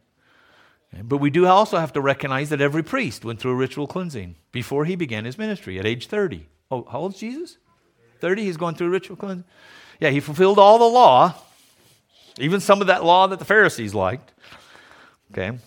But 1.01 1.17
we 1.17 1.29
do 1.29 1.47
also 1.47 1.77
have 1.77 1.93
to 1.93 2.01
recognize 2.01 2.49
that 2.49 2.61
every 2.61 2.83
priest 2.83 3.25
went 3.25 3.39
through 3.39 3.51
a 3.51 3.55
ritual 3.55 3.87
cleansing 3.87 4.35
before 4.51 4.85
he 4.85 4.95
began 4.95 5.25
his 5.25 5.37
ministry 5.37 5.79
at 5.79 5.85
age 5.85 6.07
30. 6.07 6.47
Oh, 6.69 6.85
how 6.91 6.99
old 6.99 7.13
is 7.13 7.19
Jesus? 7.19 7.57
30, 8.19 8.43
he's 8.43 8.57
going 8.57 8.75
through 8.75 8.89
ritual 8.89 9.17
cleansing. 9.17 9.45
Yeah, 9.99 10.11
he 10.11 10.19
fulfilled 10.19 10.59
all 10.59 10.77
the 10.77 10.85
law, 10.85 11.35
even 12.37 12.59
some 12.59 12.81
of 12.81 12.87
that 12.87 13.03
law 13.03 13.27
that 13.27 13.39
the 13.39 13.45
Pharisees 13.45 13.95
liked. 13.95 14.33
Okay. 15.31 15.57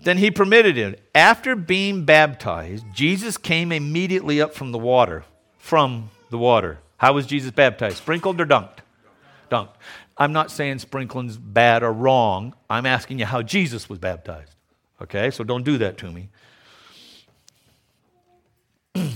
Then 0.00 0.18
he 0.18 0.30
permitted 0.30 0.78
it. 0.78 1.02
After 1.14 1.56
being 1.56 2.04
baptized, 2.04 2.84
Jesus 2.94 3.36
came 3.36 3.72
immediately 3.72 4.40
up 4.40 4.54
from 4.54 4.72
the 4.72 4.78
water. 4.78 5.24
From 5.58 6.10
the 6.30 6.38
water. 6.38 6.78
How 6.98 7.12
was 7.12 7.26
Jesus 7.26 7.50
baptized? 7.50 7.96
Sprinkled 7.98 8.40
or 8.40 8.46
dunked? 8.46 8.78
Dunked. 9.50 9.74
I'm 10.16 10.32
not 10.32 10.50
saying 10.50 10.80
sprinkling's 10.80 11.36
bad 11.36 11.82
or 11.82 11.92
wrong. 11.92 12.54
I'm 12.68 12.86
asking 12.86 13.18
you 13.20 13.26
how 13.26 13.42
Jesus 13.42 13.88
was 13.88 13.98
baptized. 13.98 14.54
Okay, 15.00 15.30
so 15.30 15.44
don't 15.44 15.64
do 15.64 15.78
that 15.78 15.96
to 15.98 16.10
me. 16.10 16.28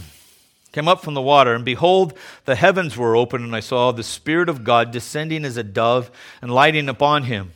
Came 0.73 0.89
up 0.89 1.03
from 1.03 1.15
the 1.15 1.21
water, 1.21 1.55
and 1.55 1.65
behold, 1.65 2.17
the 2.45 2.55
heavens 2.55 2.97
were 2.97 3.17
open, 3.17 3.43
and 3.43 3.55
I 3.55 3.61
saw 3.61 3.91
the 3.91 4.05
Spirit 4.05 4.49
of 4.49 4.65
God 4.65 4.93
descending 4.93 5.45
as 5.45 5.57
a 5.57 5.65
dove 5.65 6.11
and 6.41 6.55
lighting 6.55 6.89
upon 6.89 7.25
him. 7.25 7.53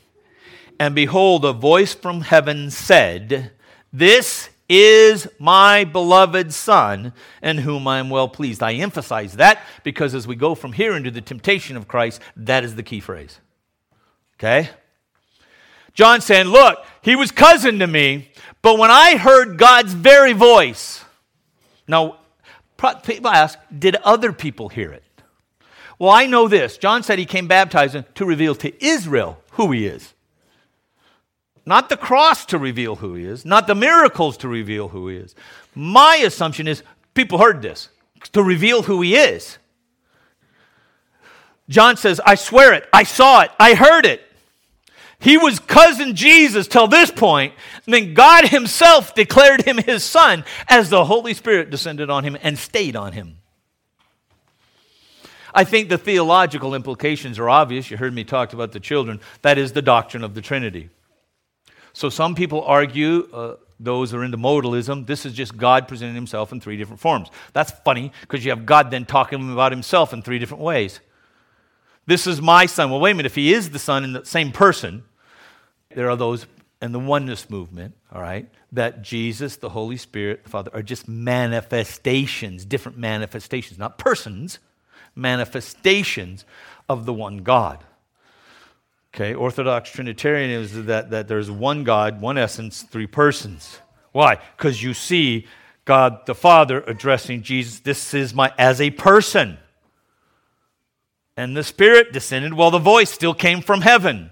And 0.79 0.95
behold, 0.95 1.45
a 1.45 1.53
voice 1.53 1.95
from 1.95 2.23
heaven 2.23 2.71
said, 2.71 3.53
This 3.93 4.51
is 4.69 5.29
my 5.39 5.85
beloved 5.85 6.53
Son, 6.53 7.13
in 7.43 7.59
whom 7.59 7.87
I 7.87 7.99
am 7.99 8.11
well 8.11 8.29
pleased. 8.29 8.63
I 8.63 8.75
emphasize 8.75 9.35
that 9.35 9.61
because 9.85 10.15
as 10.15 10.27
we 10.27 10.37
go 10.37 10.55
from 10.55 10.73
here 10.73 10.95
into 10.95 11.11
the 11.11 11.21
temptation 11.21 11.77
of 11.77 11.89
Christ, 11.89 12.21
that 12.37 12.65
is 12.65 12.75
the 12.75 12.83
key 12.83 13.01
phrase. 13.01 13.41
Okay? 14.39 14.71
John 15.95 16.21
saying, 16.21 16.49
Look, 16.49 16.85
he 17.03 17.17
was 17.17 17.31
cousin 17.31 17.79
to 17.79 17.87
me, 17.87 18.31
but 18.61 18.79
when 18.79 18.91
I 18.91 19.17
heard 19.17 19.59
God's 19.59 19.95
very 19.95 20.33
voice, 20.33 21.05
now, 21.89 22.19
people 23.05 23.31
ask, 23.31 23.59
did 23.77 23.97
other 23.97 24.33
people 24.33 24.69
hear 24.69 24.93
it? 24.93 25.05
Well, 25.99 26.11
I 26.11 26.27
know 26.27 26.49
this. 26.49 26.77
John 26.77 27.03
said 27.03 27.19
he 27.19 27.25
came 27.25 27.47
baptizing 27.47 28.05
to 28.17 28.25
reveal 28.27 28.55
to 28.57 28.85
Israel 28.85 29.39
who 29.53 29.73
he 29.73 29.87
is. 29.87 30.13
Not 31.67 31.89
the 31.89 31.97
cross 31.97 32.47
to 32.47 32.59
reveal 32.59 32.97
who 32.97 33.15
he 33.15 33.25
is, 33.25 33.45
not 33.45 33.67
the 33.67 33.75
miracles 33.75 34.37
to 34.39 34.49
reveal 34.49 34.89
who 34.89 35.09
he 35.09 35.17
is. 35.17 35.35
My 35.75 36.17
assumption 36.25 36.69
is 36.69 36.85
people 37.13 37.39
heard 37.39 37.61
this 37.61 37.89
to 38.33 38.43
reveal 38.43 38.83
who 38.83 39.03
he 39.03 39.17
is. 39.17 39.59
John 41.69 41.97
says, 41.97 42.21
I 42.25 42.37
swear 42.37 42.73
it, 42.73 42.89
I 42.93 43.03
saw 43.03 43.41
it, 43.43 43.51
I 43.59 43.75
heard 43.75 44.07
it. 44.07 44.23
He 45.19 45.37
was 45.37 45.59
cousin 45.59 46.15
Jesus 46.15 46.69
till 46.69 46.87
this 46.87 47.11
point, 47.11 47.55
and 47.85 47.95
then 47.95 48.15
God 48.15 48.49
Himself 48.49 49.15
declared 49.15 49.63
him 49.63 49.79
His 49.79 50.05
Son 50.05 50.45
as 50.69 50.91
the 50.91 51.07
Holy 51.07 51.35
Spirit 51.35 51.71
descended 51.71 52.11
on 52.11 52.23
him 52.23 52.37
and 52.43 52.59
stayed 52.59 52.95
on 52.95 53.13
him. 53.13 53.39
I 55.55 55.65
think 55.65 55.89
the 55.89 55.97
theological 55.97 56.75
implications 56.75 57.39
are 57.39 57.49
obvious. 57.49 57.91
You 57.91 57.97
heard 57.97 58.13
me 58.13 58.25
talk 58.25 58.53
about 58.53 58.73
the 58.73 58.79
children. 58.79 59.21
That 59.41 59.57
is 59.57 59.73
the 59.73 59.81
doctrine 59.81 60.23
of 60.23 60.35
the 60.35 60.43
Trinity. 60.43 60.91
So 61.97 62.11
some 62.11 62.35
people 62.35 62.61
argue, 62.61 63.27
uh, 63.33 63.57
those 63.81 64.11
who 64.11 64.19
are 64.19 64.25
into 64.25 64.37
modalism, 64.37 65.07
this 65.07 65.25
is 65.25 65.33
just 65.33 65.57
God 65.57 65.89
presenting 65.89 66.15
himself 66.15 66.53
in 66.53 66.61
three 66.61 66.77
different 66.77 67.01
forms. 67.01 67.31
That's 67.55 67.71
funny 67.87 68.13
because 68.21 68.45
you 68.45 68.51
have 68.51 68.67
God 68.67 68.91
then 68.91 69.07
talking 69.07 69.51
about 69.51 69.73
himself 69.73 70.13
in 70.13 70.21
three 70.21 70.39
different 70.39 70.63
ways. 70.63 71.01
This 72.05 72.27
is 72.27 72.43
my 72.43 72.67
son. 72.67 72.91
Well, 72.91 73.01
wait 73.01 73.13
a 73.13 73.15
minute. 73.15 73.31
If 73.31 73.35
he 73.35 73.55
is 73.55 73.71
the 73.71 73.79
son 73.79 74.05
in 74.05 74.13
the 74.13 74.27
same 74.27 74.53
person, 74.53 75.05
there 75.89 76.11
are 76.11 76.17
those 76.17 76.45
in 76.83 76.93
the 76.93 77.01
oneness 77.01 77.49
movement, 77.49 77.95
all 78.13 78.21
right, 78.21 78.47
that 78.73 79.01
Jesus, 79.01 79.57
the 79.57 79.71
Holy 79.71 79.97
Spirit, 79.97 80.45
the 80.45 80.51
Father 80.51 80.71
are 80.75 80.83
just 80.83 81.09
manifestations, 81.09 82.67
different 82.67 82.99
manifestations, 82.99 83.79
not 83.79 83.97
persons, 83.97 84.59
manifestations 85.15 86.45
of 86.91 87.07
the 87.07 87.15
one 87.15 87.39
God. 87.39 87.85
Okay, 89.17 89.33
Orthodox 89.35 89.89
Trinitarianism 89.91 90.81
is 90.81 90.87
that, 90.89 91.09
that 91.09 91.27
there's 91.27 91.51
one 91.51 91.85
God, 91.85 92.21
one 92.21 92.37
essence, 92.37 92.83
three 92.83 93.07
persons. 93.07 93.81
Why? 94.13 94.39
Because 94.59 94.83
you 94.83 94.93
see 94.93 95.47
God 95.87 96.27
the 96.27 96.35
Father 96.35 96.83
addressing 96.83 97.43
Jesus, 97.43 97.81
this 97.81 98.13
is 98.13 98.35
my, 98.35 98.53
as 98.59 98.79
a 98.79 98.91
person. 98.91 99.57
and 101.37 101.57
the 101.57 101.63
Spirit 101.63 102.13
descended 102.13 102.55
while 102.55 102.71
the 102.71 102.79
voice 102.79 103.11
still 103.11 103.35
came 103.35 103.61
from 103.61 103.83
heaven. 103.83 104.31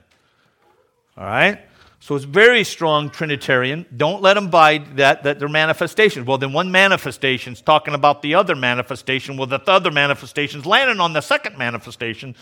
All 1.17 1.25
right? 1.25 1.61
So 2.01 2.15
it's 2.17 2.25
very 2.25 2.65
strong 2.65 3.09
Trinitarian. 3.09 3.87
Don't 3.97 4.21
let 4.21 4.35
them 4.35 4.51
buy 4.51 4.79
that, 4.97 5.23
that 5.23 5.39
they're 5.39 5.49
manifestations. 5.49 6.27
Well, 6.27 6.39
then 6.39 6.53
one 6.53 6.71
manifestation's 6.71 7.63
talking 7.63 7.95
about 7.95 8.21
the 8.21 8.35
other 8.35 8.55
manifestation. 8.55 9.37
Well, 9.37 9.47
the 9.47 9.63
other 9.67 9.91
manifestation's 9.91 10.67
landing 10.67 11.01
on 11.01 11.15
the 11.15 11.23
second 11.23 11.57
manifestation. 11.57 12.37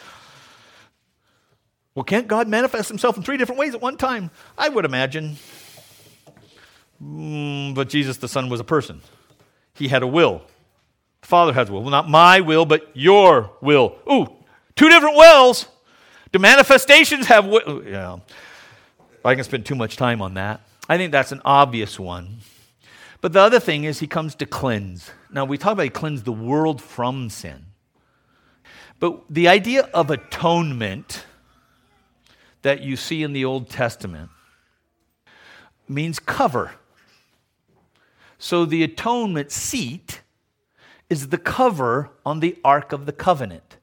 Well, 1.95 2.05
can't 2.05 2.27
God 2.27 2.49
manifest 2.49 2.89
himself 2.89 3.17
in 3.17 3.23
three 3.23 3.37
different 3.37 3.59
ways 3.59 3.75
at 3.75 3.83
one 3.83 3.97
time? 3.97 4.31
I 4.57 4.69
would 4.69 4.85
imagine. 4.85 5.37
Mm, 7.03 7.75
but 7.75 7.89
Jesus 7.89 8.17
the 8.17 8.29
Son 8.29 8.49
was 8.49 8.61
a 8.61 8.65
person. 8.65 9.03
He 9.75 9.89
had 9.89 10.03
a 10.03 10.07
will. 10.07 10.43
The 11.21 11.29
Father 11.29 11.53
has 11.53 11.69
a 11.69 11.73
will. 11.73 11.83
Well, 11.83 11.91
not 11.91 12.09
my 12.09 12.41
will, 12.41 12.65
but 12.65 12.91
your 12.95 13.51
will. 13.61 13.97
Ooh, 14.11 14.27
two 14.75 14.89
different 14.89 15.17
wills. 15.17 15.67
Do 16.33 16.39
manifestations 16.39 17.27
have 17.27 17.47
will? 17.47 17.83
Yeah. 17.85 18.19
I 19.25 19.35
can 19.35 19.45
spend 19.45 19.67
too 19.67 19.75
much 19.75 19.97
time 19.97 20.23
on 20.23 20.35
that. 20.35 20.63
I 20.89 20.97
think 20.97 21.13
that's 21.13 21.31
an 21.31 21.43
obvious 21.45 21.99
one. 21.99 22.39
But 23.21 23.33
the 23.33 23.41
other 23.41 23.61
thing 23.61 23.85
is 23.85 24.01
he 24.01 24.09
comes 24.09 24.35
to 24.37 24.47
cleanse. 24.47 25.11
Now, 25.31 25.45
we 25.45 25.57
talk 25.57 25.73
about 25.73 25.85
he 25.85 25.91
cleanse 25.91 26.25
the 26.25 26.33
world 26.33 26.83
from 26.83 27.31
sin. 27.31 27.67
But 28.99 29.23
the 29.31 29.47
idea 29.47 29.83
of 29.95 30.11
atonement 30.11 31.22
that 32.63 32.83
you 32.83 32.97
see 32.97 33.23
in 33.23 33.33
the 33.33 33.45
Old 33.45 33.69
Testament 33.69 34.31
means 35.89 36.19
cover. 36.19 36.73
So 38.39 38.65
the 38.65 38.83
atonement 38.83 39.53
seat 39.53 40.23
is 41.11 41.29
the 41.29 41.39
cover 41.39 42.11
on 42.25 42.41
the 42.41 42.57
Ark 42.65 42.93
of 42.93 43.07
the 43.07 43.13
Covenant. 43.13 43.77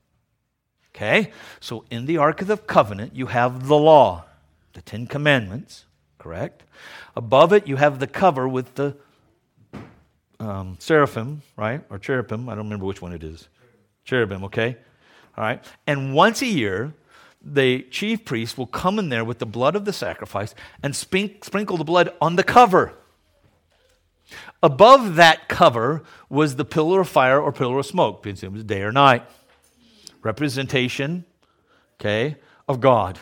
Okay? 0.95 1.31
So 1.59 1.86
in 1.89 2.05
the 2.05 2.17
Ark 2.17 2.41
of 2.41 2.48
the 2.48 2.57
Covenant, 2.57 3.15
you 3.15 3.27
have 3.27 3.67
the 3.67 3.77
law 3.77 4.25
the 4.74 4.81
Ten 4.81 5.07
Commandments, 5.07 5.86
correct? 6.17 6.63
Above 7.15 7.53
it, 7.53 7.67
you 7.67 7.75
have 7.75 8.00
the 8.00 8.07
cover 8.07 8.48
with 8.48 8.75
the 8.75 8.95
um, 10.39 10.77
seraphim, 10.79 11.41
right? 11.57 11.81
Or 11.89 12.00
cherubim. 12.00 12.48
I 12.48 12.55
don't 12.55 12.65
remember 12.65 12.86
which 12.86 13.01
one 13.01 13.12
it 13.12 13.24
is. 13.24 13.50
Cherubim, 14.05 14.43
okay? 14.45 14.77
All 15.38 15.43
right. 15.43 15.63
And 15.86 16.13
once 16.13 16.41
a 16.41 16.45
year, 16.45 16.93
the 17.41 17.84
chief 17.84 18.25
priest 18.25 18.58
will 18.58 18.67
come 18.67 19.00
in 19.00 19.10
there 19.10 19.24
with 19.24 19.39
the 19.39 19.46
blood 19.46 19.75
of 19.75 19.86
the 19.86 19.93
sacrifice 19.93 20.53
and 20.84 20.96
sprinkle 20.96 21.77
the 21.77 21.84
blood 21.84 22.13
on 22.22 22.36
the 22.36 22.43
cover. 22.43 22.93
Above 24.62 25.15
that 25.15 25.48
cover 25.48 26.03
was 26.29 26.55
the 26.55 26.65
pillar 26.65 27.01
of 27.01 27.10
fire 27.10 27.39
or 27.39 27.51
pillar 27.51 27.79
of 27.79 27.86
smoke, 27.86 28.25
it 28.25 28.51
was 28.51 28.63
day 28.63 28.81
or 28.81 28.91
night. 28.91 29.24
Representation, 30.22 31.25
okay, 32.00 32.36
of 32.67 32.81
God 32.81 33.19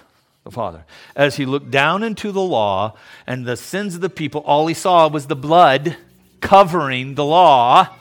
the 0.48 0.52
Father. 0.52 0.86
As 1.16 1.36
he 1.36 1.46
looked 1.46 1.70
down 1.70 2.04
into 2.04 2.32
the 2.32 2.42
law 2.42 2.96
and 3.28 3.46
the 3.46 3.58
sins 3.58 3.96
of 3.96 4.02
the 4.02 4.10
people, 4.10 4.42
all 4.42 4.68
he 4.68 4.74
saw 4.74 5.08
was 5.08 5.28
the 5.28 5.36
blood 5.36 5.98
covering 6.42 7.16
the 7.16 7.26
law. 7.26 7.94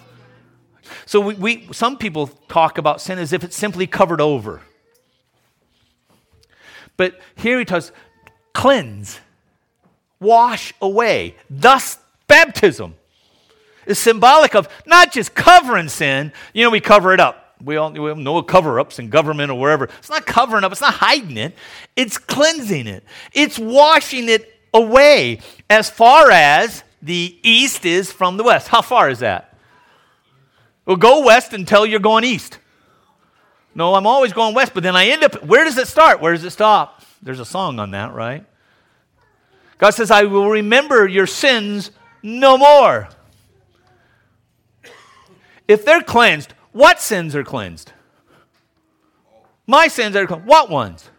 So 1.05 1.21
we, 1.21 1.35
we 1.35 1.69
some 1.73 1.99
people 1.99 2.29
talk 2.49 2.79
about 2.79 3.01
sin 3.01 3.19
as 3.19 3.33
if 3.33 3.43
it's 3.45 3.57
simply 3.57 3.87
covered 3.87 4.21
over. 4.21 4.63
But 6.97 7.19
here 7.35 7.59
he 7.59 7.65
tells 7.65 7.93
cleanse, 8.53 9.21
wash 10.21 10.73
away. 10.81 11.37
Thus, 11.51 11.99
baptism 12.27 12.95
is 13.87 13.99
symbolic 13.99 14.55
of 14.55 14.69
not 14.87 15.13
just 15.13 15.35
covering 15.35 15.89
sin. 15.89 16.33
You 16.53 16.65
know, 16.65 16.71
we 16.71 16.81
cover 16.81 17.13
it 17.13 17.21
up 17.21 17.47
we 17.63 17.77
all, 17.77 17.91
we 17.91 18.11
all 18.11 18.17
know 18.17 18.43
cover 18.43 18.79
ups 18.79 18.99
in 18.99 19.09
government 19.09 19.51
or 19.51 19.59
wherever. 19.59 19.85
It's 19.85 20.11
not 20.11 20.27
covering 20.27 20.65
up, 20.65 20.73
it's 20.73 20.81
not 20.81 20.95
hiding 20.95 21.37
it, 21.37 21.55
it's 21.95 22.19
cleansing 22.19 22.87
it, 22.87 23.05
it's 23.33 23.59
washing 23.59 24.29
it 24.29 24.53
away 24.75 25.41
as 25.71 25.89
far 25.89 26.31
as 26.31 26.85
the 27.01 27.39
east 27.43 27.87
is 27.87 28.13
from 28.13 28.37
the 28.37 28.45
west. 28.45 28.69
How 28.69 28.83
far 28.83 29.09
is 29.09 29.21
that? 29.21 29.57
Well, 30.85 30.97
go 30.97 31.25
west 31.25 31.53
until 31.53 31.87
you're 31.87 32.01
going 32.01 32.25
east. 32.25 32.59
No, 33.77 33.95
I'm 33.95 34.07
always 34.07 34.33
going 34.33 34.55
west, 34.55 34.73
but 34.73 34.83
then 34.83 34.97
I 34.97 35.09
end 35.09 35.23
up, 35.23 35.45
where 35.45 35.63
does 35.63 35.77
it 35.77 35.87
start? 35.87 36.23
Where 36.23 36.33
does 36.33 36.45
it 36.45 36.51
stop? 36.51 37.03
There's 37.21 37.41
a 37.41 37.45
song 37.45 37.79
on 37.79 37.91
that, 37.91 38.15
right? 38.15 38.43
God 39.77 39.91
says, 39.91 40.11
I 40.11 40.23
will 40.23 40.49
remember 40.49 41.07
your 41.07 41.27
sins 41.27 41.91
no 42.23 42.57
more. 42.57 43.11
If 45.69 45.85
they're 45.85 46.03
cleansed, 46.03 46.55
what 46.73 47.03
sins 47.03 47.37
are 47.37 47.45
cleansed? 47.45 47.93
My 49.67 49.89
sins 49.89 50.17
are 50.17 50.27
cleansed. 50.27 50.47
What 50.47 50.71
ones? 50.71 51.11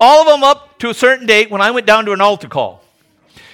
All 0.00 0.22
of 0.22 0.26
them 0.26 0.42
up 0.42 0.80
to 0.80 0.90
a 0.90 0.94
certain 0.94 1.26
date 1.26 1.52
when 1.52 1.60
I 1.60 1.70
went 1.70 1.86
down 1.86 2.04
to 2.06 2.12
an 2.12 2.20
altar 2.20 2.48
call. 2.48 2.82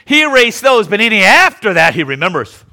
He 0.06 0.22
erased 0.22 0.62
those, 0.62 0.88
but 0.88 1.02
any 1.02 1.22
after 1.22 1.74
that, 1.74 1.94
he 1.94 2.02
remembers. 2.02 2.64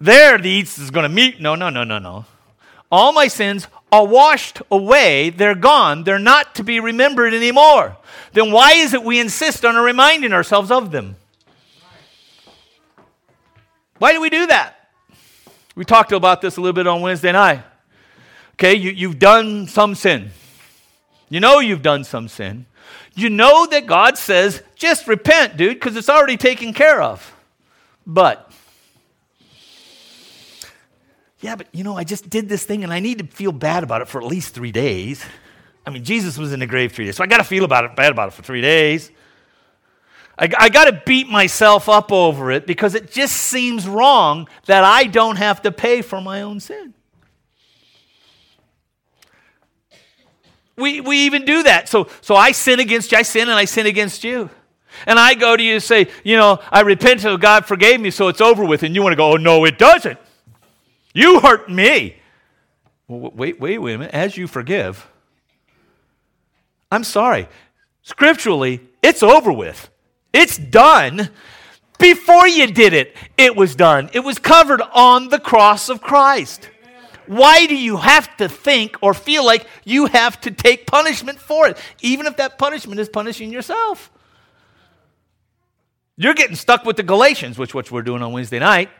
There, 0.00 0.38
the 0.38 0.48
east 0.48 0.78
is 0.78 0.90
going 0.90 1.04
to 1.04 1.14
meet. 1.14 1.42
No, 1.42 1.56
no, 1.56 1.68
no, 1.68 1.84
no, 1.84 1.98
no. 1.98 2.24
All 2.90 3.12
my 3.12 3.28
sins 3.28 3.68
are 3.92 4.06
washed 4.06 4.60
away. 4.70 5.30
They're 5.30 5.54
gone. 5.54 6.04
They're 6.04 6.18
not 6.18 6.54
to 6.56 6.64
be 6.64 6.80
remembered 6.80 7.34
anymore. 7.34 7.96
Then 8.32 8.52
why 8.52 8.72
is 8.72 8.94
it 8.94 9.02
we 9.02 9.20
insist 9.20 9.64
on 9.64 9.76
reminding 9.76 10.32
ourselves 10.32 10.70
of 10.70 10.90
them? 10.90 11.16
Why 13.98 14.12
do 14.12 14.20
we 14.20 14.30
do 14.30 14.46
that? 14.48 14.90
We 15.74 15.84
talked 15.84 16.12
about 16.12 16.40
this 16.40 16.56
a 16.56 16.60
little 16.60 16.74
bit 16.74 16.86
on 16.86 17.00
Wednesday 17.00 17.32
night. 17.32 17.62
Okay, 18.54 18.74
you, 18.74 18.90
you've 18.90 19.18
done 19.18 19.66
some 19.66 19.94
sin. 19.94 20.30
You 21.28 21.40
know 21.40 21.58
you've 21.60 21.82
done 21.82 22.04
some 22.04 22.28
sin. 22.28 22.66
You 23.14 23.30
know 23.30 23.66
that 23.66 23.86
God 23.86 24.18
says, 24.18 24.62
just 24.74 25.08
repent, 25.08 25.56
dude, 25.56 25.74
because 25.74 25.96
it's 25.96 26.08
already 26.08 26.36
taken 26.36 26.72
care 26.72 27.00
of. 27.00 27.34
But, 28.06 28.45
yeah, 31.46 31.54
but 31.54 31.68
you 31.70 31.84
know, 31.84 31.96
I 31.96 32.02
just 32.02 32.28
did 32.28 32.48
this 32.48 32.64
thing 32.64 32.82
and 32.82 32.92
I 32.92 32.98
need 32.98 33.18
to 33.18 33.24
feel 33.24 33.52
bad 33.52 33.84
about 33.84 34.02
it 34.02 34.08
for 34.08 34.20
at 34.20 34.26
least 34.26 34.52
three 34.52 34.72
days. 34.72 35.24
I 35.86 35.90
mean, 35.90 36.02
Jesus 36.02 36.36
was 36.36 36.52
in 36.52 36.58
the 36.58 36.66
grave 36.66 36.90
three 36.90 37.04
days, 37.04 37.14
so 37.14 37.22
I 37.22 37.28
got 37.28 37.36
to 37.36 37.44
feel 37.44 37.62
about 37.62 37.84
it, 37.84 37.94
bad 37.94 38.10
about 38.10 38.26
it 38.26 38.32
for 38.32 38.42
three 38.42 38.60
days. 38.60 39.12
I, 40.36 40.50
I 40.58 40.68
got 40.70 40.86
to 40.86 41.02
beat 41.06 41.28
myself 41.28 41.88
up 41.88 42.10
over 42.10 42.50
it 42.50 42.66
because 42.66 42.96
it 42.96 43.12
just 43.12 43.36
seems 43.36 43.86
wrong 43.86 44.48
that 44.64 44.82
I 44.82 45.04
don't 45.04 45.36
have 45.36 45.62
to 45.62 45.70
pay 45.70 46.02
for 46.02 46.20
my 46.20 46.42
own 46.42 46.58
sin. 46.58 46.94
We, 50.74 51.00
we 51.00 51.26
even 51.26 51.44
do 51.44 51.62
that. 51.62 51.88
So, 51.88 52.08
so 52.22 52.34
I 52.34 52.50
sin 52.50 52.80
against 52.80 53.12
you, 53.12 53.18
I 53.18 53.22
sin 53.22 53.42
and 53.42 53.56
I 53.56 53.66
sin 53.66 53.86
against 53.86 54.24
you. 54.24 54.50
And 55.06 55.16
I 55.16 55.34
go 55.34 55.56
to 55.56 55.62
you 55.62 55.74
and 55.74 55.82
say, 55.82 56.08
you 56.24 56.36
know, 56.36 56.58
I 56.72 56.80
repent 56.80 57.20
so 57.20 57.36
God 57.36 57.66
forgave 57.66 58.00
me, 58.00 58.10
so 58.10 58.26
it's 58.26 58.40
over 58.40 58.64
with. 58.64 58.82
And 58.82 58.96
you 58.96 59.02
want 59.02 59.12
to 59.12 59.16
go, 59.16 59.34
oh, 59.34 59.36
no, 59.36 59.64
it 59.64 59.78
doesn't. 59.78 60.18
You 61.16 61.40
hurt 61.40 61.70
me. 61.70 62.16
Well, 63.08 63.32
wait, 63.34 63.58
wait, 63.58 63.78
wait 63.78 63.94
a 63.94 63.98
minute. 63.98 64.14
As 64.14 64.36
you 64.36 64.46
forgive, 64.46 65.08
I'm 66.92 67.04
sorry. 67.04 67.48
Scripturally, 68.02 68.82
it's 69.02 69.22
over 69.22 69.50
with. 69.50 69.88
It's 70.34 70.58
done. 70.58 71.30
Before 71.98 72.46
you 72.46 72.66
did 72.66 72.92
it, 72.92 73.16
it 73.38 73.56
was 73.56 73.74
done. 73.74 74.10
It 74.12 74.20
was 74.20 74.38
covered 74.38 74.82
on 74.92 75.30
the 75.30 75.38
cross 75.38 75.88
of 75.88 76.02
Christ. 76.02 76.68
Why 77.26 77.64
do 77.64 77.74
you 77.74 77.96
have 77.96 78.36
to 78.36 78.46
think 78.46 78.98
or 79.00 79.14
feel 79.14 79.42
like 79.42 79.66
you 79.84 80.06
have 80.06 80.38
to 80.42 80.50
take 80.50 80.86
punishment 80.86 81.40
for 81.40 81.66
it, 81.66 81.78
even 82.02 82.26
if 82.26 82.36
that 82.36 82.58
punishment 82.58 83.00
is 83.00 83.08
punishing 83.08 83.50
yourself? 83.50 84.10
You're 86.18 86.34
getting 86.34 86.56
stuck 86.56 86.84
with 86.84 86.96
the 86.96 87.02
Galatians, 87.02 87.56
which 87.56 87.72
what 87.72 87.90
we're 87.90 88.02
doing 88.02 88.20
on 88.20 88.32
Wednesday 88.32 88.58
night. 88.58 88.90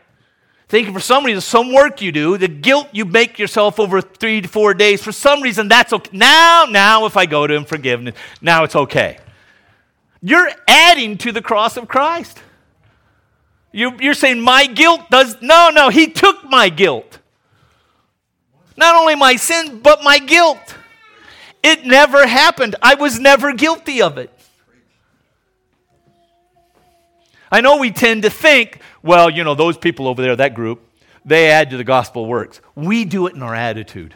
Thinking 0.69 0.93
for 0.93 0.99
some 0.99 1.25
reason, 1.25 1.39
some 1.39 1.71
work 1.71 2.01
you 2.01 2.11
do, 2.11 2.37
the 2.37 2.49
guilt 2.49 2.89
you 2.91 3.05
make 3.05 3.39
yourself 3.39 3.79
over 3.79 4.01
three 4.01 4.41
to 4.41 4.47
four 4.49 4.73
days, 4.73 5.01
for 5.01 5.13
some 5.13 5.41
reason 5.41 5.69
that's 5.69 5.93
okay. 5.93 6.17
Now, 6.17 6.65
now, 6.69 7.05
if 7.05 7.15
I 7.15 7.25
go 7.25 7.47
to 7.47 7.53
him, 7.53 7.63
forgiveness, 7.63 8.15
now 8.41 8.65
it's 8.65 8.75
okay. 8.75 9.17
You're 10.21 10.49
adding 10.67 11.17
to 11.19 11.31
the 11.31 11.41
cross 11.41 11.77
of 11.77 11.87
Christ. 11.87 12.41
You're, 13.71 13.95
you're 14.01 14.13
saying, 14.13 14.41
my 14.41 14.65
guilt 14.65 15.09
does. 15.09 15.37
No, 15.41 15.69
no, 15.73 15.89
he 15.89 16.07
took 16.07 16.43
my 16.43 16.67
guilt. 16.67 17.19
Not 18.75 18.95
only 18.95 19.15
my 19.15 19.35
sin, 19.37 19.79
but 19.79 20.03
my 20.03 20.19
guilt. 20.19 20.75
It 21.63 21.85
never 21.85 22.27
happened. 22.27 22.75
I 22.81 22.95
was 22.95 23.19
never 23.19 23.53
guilty 23.53 24.01
of 24.01 24.17
it. 24.17 24.36
I 27.51 27.61
know 27.61 27.77
we 27.77 27.91
tend 27.91 28.23
to 28.23 28.29
think, 28.29 28.79
well, 29.01 29.29
you 29.29 29.43
know, 29.43 29.55
those 29.55 29.77
people 29.77 30.07
over 30.07 30.21
there, 30.21 30.35
that 30.35 30.53
group, 30.53 30.81
they 31.23 31.49
add 31.49 31.69
to 31.69 31.77
the 31.77 31.83
gospel 31.83 32.25
works. 32.25 32.61
We 32.75 33.05
do 33.05 33.27
it 33.27 33.35
in 33.35 33.41
our 33.41 33.55
attitude. 33.55 34.13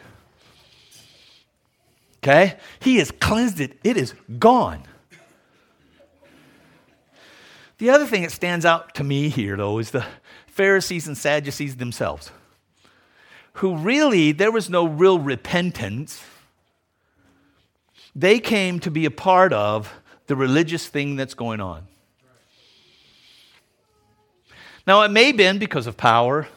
Okay? 2.18 2.56
He 2.80 2.98
has 2.98 3.10
cleansed 3.10 3.60
it, 3.60 3.78
it 3.82 3.96
is 3.96 4.14
gone. 4.38 4.84
The 7.78 7.90
other 7.90 8.06
thing 8.06 8.22
that 8.22 8.30
stands 8.30 8.64
out 8.64 8.94
to 8.94 9.04
me 9.04 9.28
here, 9.28 9.56
though, 9.56 9.78
is 9.78 9.90
the 9.90 10.06
Pharisees 10.46 11.08
and 11.08 11.18
Sadducees 11.18 11.76
themselves, 11.76 12.30
who 13.54 13.76
really, 13.76 14.32
there 14.32 14.52
was 14.52 14.70
no 14.70 14.86
real 14.86 15.18
repentance 15.18 16.22
They 18.14 18.40
came 18.40 18.78
to 18.80 18.90
be 18.90 19.06
a 19.06 19.10
part 19.10 19.52
of 19.52 19.92
the 20.26 20.36
religious 20.36 20.86
thing 20.86 21.16
that's 21.16 21.34
going 21.34 21.60
on. 21.60 21.86
Now, 24.86 25.02
it 25.02 25.10
may 25.10 25.26
have 25.26 25.36
been 25.36 25.58
because 25.58 25.86
of 25.86 25.96
power. 25.96 26.48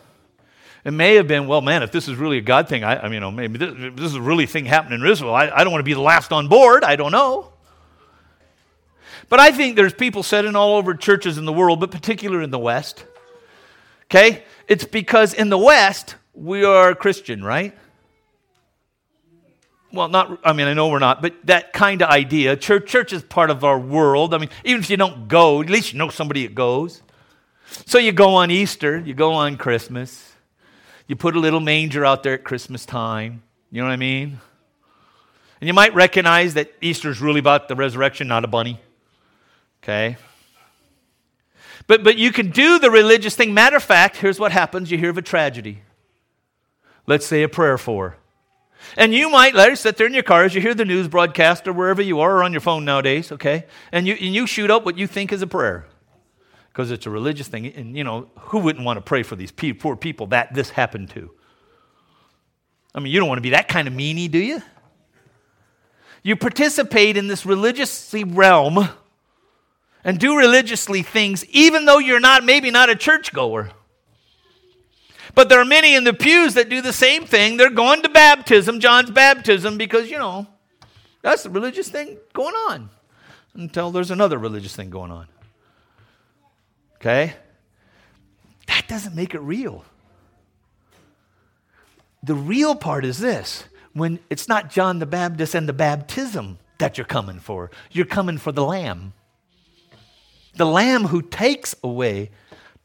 It 0.83 0.91
may 0.91 1.15
have 1.15 1.27
been, 1.27 1.47
well, 1.47 1.61
man, 1.61 1.83
if 1.83 1.91
this 1.91 2.07
is 2.07 2.15
really 2.15 2.37
a 2.37 2.41
God 2.41 2.67
thing, 2.69 2.83
I, 2.83 2.99
I 2.99 3.03
mean, 3.03 3.13
you 3.13 3.19
know, 3.19 3.31
maybe 3.31 3.57
this, 3.57 3.73
this, 3.95 4.05
is 4.05 4.15
a 4.15 4.21
really 4.21 4.45
thing 4.45 4.65
happening 4.65 5.01
in 5.01 5.07
Israel. 5.07 5.33
I, 5.33 5.49
I 5.49 5.63
don't 5.63 5.71
want 5.71 5.79
to 5.79 5.85
be 5.85 5.93
the 5.93 6.01
last 6.01 6.31
on 6.31 6.47
board. 6.47 6.83
I 6.83 6.95
don't 6.95 7.11
know. 7.11 7.51
But 9.29 9.39
I 9.39 9.51
think 9.51 9.75
there's 9.75 9.93
people 9.93 10.21
sitting 10.21 10.55
all 10.55 10.75
over 10.75 10.93
churches 10.93 11.37
in 11.37 11.45
the 11.45 11.53
world, 11.53 11.79
but 11.79 11.89
particular 11.89 12.41
in 12.41 12.51
the 12.51 12.59
West. 12.59 13.05
Okay? 14.05 14.43
It's 14.67 14.85
because 14.85 15.33
in 15.33 15.49
the 15.49 15.57
West, 15.57 16.15
we 16.33 16.63
are 16.63 16.93
Christian, 16.93 17.43
right? 17.43 17.75
Well, 19.91 20.09
not, 20.09 20.39
I 20.43 20.53
mean, 20.53 20.67
I 20.67 20.73
know 20.73 20.89
we're 20.89 20.99
not, 20.99 21.21
but 21.21 21.33
that 21.45 21.73
kind 21.73 22.01
of 22.01 22.09
idea. 22.09 22.55
Church, 22.57 22.85
church 22.87 23.13
is 23.13 23.23
part 23.23 23.49
of 23.49 23.63
our 23.63 23.79
world. 23.79 24.33
I 24.33 24.37
mean, 24.37 24.49
even 24.63 24.81
if 24.81 24.89
you 24.89 24.97
don't 24.97 25.27
go, 25.27 25.61
at 25.61 25.69
least 25.69 25.93
you 25.93 25.99
know 25.99 26.09
somebody 26.09 26.45
that 26.45 26.53
goes. 26.53 27.01
So 27.65 27.97
you 27.97 28.11
go 28.11 28.35
on 28.35 28.51
Easter, 28.51 28.97
you 28.99 29.13
go 29.13 29.33
on 29.33 29.57
Christmas, 29.57 30.33
you 31.07 31.15
put 31.15 31.35
a 31.35 31.39
little 31.39 31.59
manger 31.59 32.05
out 32.05 32.23
there 32.23 32.33
at 32.33 32.43
Christmas 32.43 32.85
time. 32.85 33.43
You 33.71 33.81
know 33.81 33.87
what 33.87 33.93
I 33.93 33.97
mean? 33.97 34.39
And 35.61 35.67
you 35.67 35.73
might 35.73 35.93
recognize 35.93 36.55
that 36.55 36.71
Easter 36.81 37.09
is 37.09 37.21
really 37.21 37.39
about 37.39 37.67
the 37.67 37.75
resurrection, 37.75 38.27
not 38.27 38.43
a 38.43 38.47
bunny. 38.47 38.79
Okay? 39.83 40.17
But, 41.87 42.03
but 42.03 42.17
you 42.17 42.31
can 42.31 42.49
do 42.49 42.79
the 42.79 42.89
religious 42.89 43.35
thing. 43.35 43.53
Matter 43.53 43.77
of 43.77 43.83
fact, 43.83 44.17
here's 44.17 44.39
what 44.39 44.51
happens 44.51 44.91
you 44.91 44.97
hear 44.97 45.11
of 45.11 45.17
a 45.17 45.21
tragedy. 45.21 45.81
Let's 47.07 47.25
say 47.25 47.43
a 47.43 47.49
prayer 47.49 47.77
for. 47.77 48.17
And 48.97 49.13
you 49.13 49.29
might 49.29 49.55
let 49.55 49.69
her 49.69 49.75
sit 49.75 49.97
there 49.97 50.07
in 50.07 50.13
your 50.13 50.23
car 50.23 50.43
as 50.43 50.55
you 50.55 50.61
hear 50.61 50.73
the 50.73 50.85
news 50.85 51.07
broadcast 51.07 51.67
or 51.67 51.73
wherever 51.73 52.01
you 52.01 52.19
are 52.19 52.37
or 52.37 52.43
on 52.43 52.51
your 52.51 52.61
phone 52.61 52.85
nowadays, 52.85 53.31
okay? 53.31 53.65
And 53.91 54.07
you, 54.07 54.13
and 54.13 54.33
you 54.33 54.47
shoot 54.47 54.71
up 54.71 54.85
what 54.85 54.97
you 54.97 55.07
think 55.07 55.31
is 55.31 55.41
a 55.41 55.47
prayer 55.47 55.85
because 56.75 56.91
it's 56.91 57.05
a 57.05 57.09
religious 57.09 57.47
thing. 57.47 57.67
And, 57.67 57.95
you 57.95 58.03
know, 58.03 58.27
who 58.37 58.59
wouldn't 58.59 58.83
want 58.83 58.97
to 58.97 59.01
pray 59.01 59.23
for 59.23 59.37
these 59.37 59.49
poor 59.49 59.95
people 59.95 60.27
that 60.27 60.53
this 60.53 60.71
happened 60.71 61.09
to? 61.11 61.31
I 62.93 62.99
mean, 62.99 63.13
you 63.13 63.19
don't 63.19 63.29
want 63.29 63.37
to 63.37 63.43
be 63.43 63.51
that 63.51 63.69
kind 63.69 63.87
of 63.87 63.93
meanie, 63.93 64.29
do 64.29 64.39
you? 64.39 64.61
You 66.21 66.35
participate 66.35 67.15
in 67.15 67.27
this 67.27 67.45
religious 67.45 68.13
realm 68.13 68.89
and 70.03 70.19
do 70.19 70.37
religiously 70.37 71.01
things, 71.01 71.45
even 71.45 71.85
though 71.85 71.99
you're 71.99 72.19
not, 72.19 72.43
maybe 72.43 72.71
not 72.71 72.89
a 72.89 72.95
churchgoer. 72.97 73.71
But 75.33 75.47
there 75.47 75.61
are 75.61 75.65
many 75.65 75.95
in 75.95 76.03
the 76.03 76.13
pews 76.13 76.55
that 76.55 76.67
do 76.67 76.81
the 76.81 76.91
same 76.91 77.25
thing. 77.25 77.55
They're 77.55 77.69
going 77.69 78.01
to 78.01 78.09
baptism, 78.09 78.81
John's 78.81 79.11
baptism, 79.11 79.77
because, 79.77 80.11
you 80.11 80.19
know, 80.19 80.45
that's 81.21 81.43
the 81.43 81.49
religious 81.49 81.87
thing 81.87 82.17
going 82.33 82.55
on 82.69 82.89
until 83.53 83.91
there's 83.91 84.11
another 84.11 84.37
religious 84.37 84.75
thing 84.75 84.89
going 84.89 85.11
on. 85.11 85.27
Okay? 87.05 87.35
That 88.65 88.87
doesn't 88.87 89.15
make 89.15 89.35
it 89.35 89.39
real. 89.39 89.85
The 92.23 92.33
real 92.33 92.73
part 92.73 93.05
is 93.05 93.19
this 93.19 93.65
when 93.93 94.17
it's 94.31 94.47
not 94.47 94.71
John 94.71 94.97
the 94.97 95.05
Baptist 95.05 95.53
and 95.53 95.69
the 95.69 95.73
baptism 95.73 96.57
that 96.79 96.97
you're 96.97 97.05
coming 97.05 97.39
for, 97.39 97.69
you're 97.91 98.07
coming 98.07 98.39
for 98.39 98.51
the 98.51 98.65
Lamb. 98.65 99.13
The 100.55 100.65
Lamb 100.65 101.03
who 101.03 101.21
takes 101.21 101.75
away, 101.83 102.31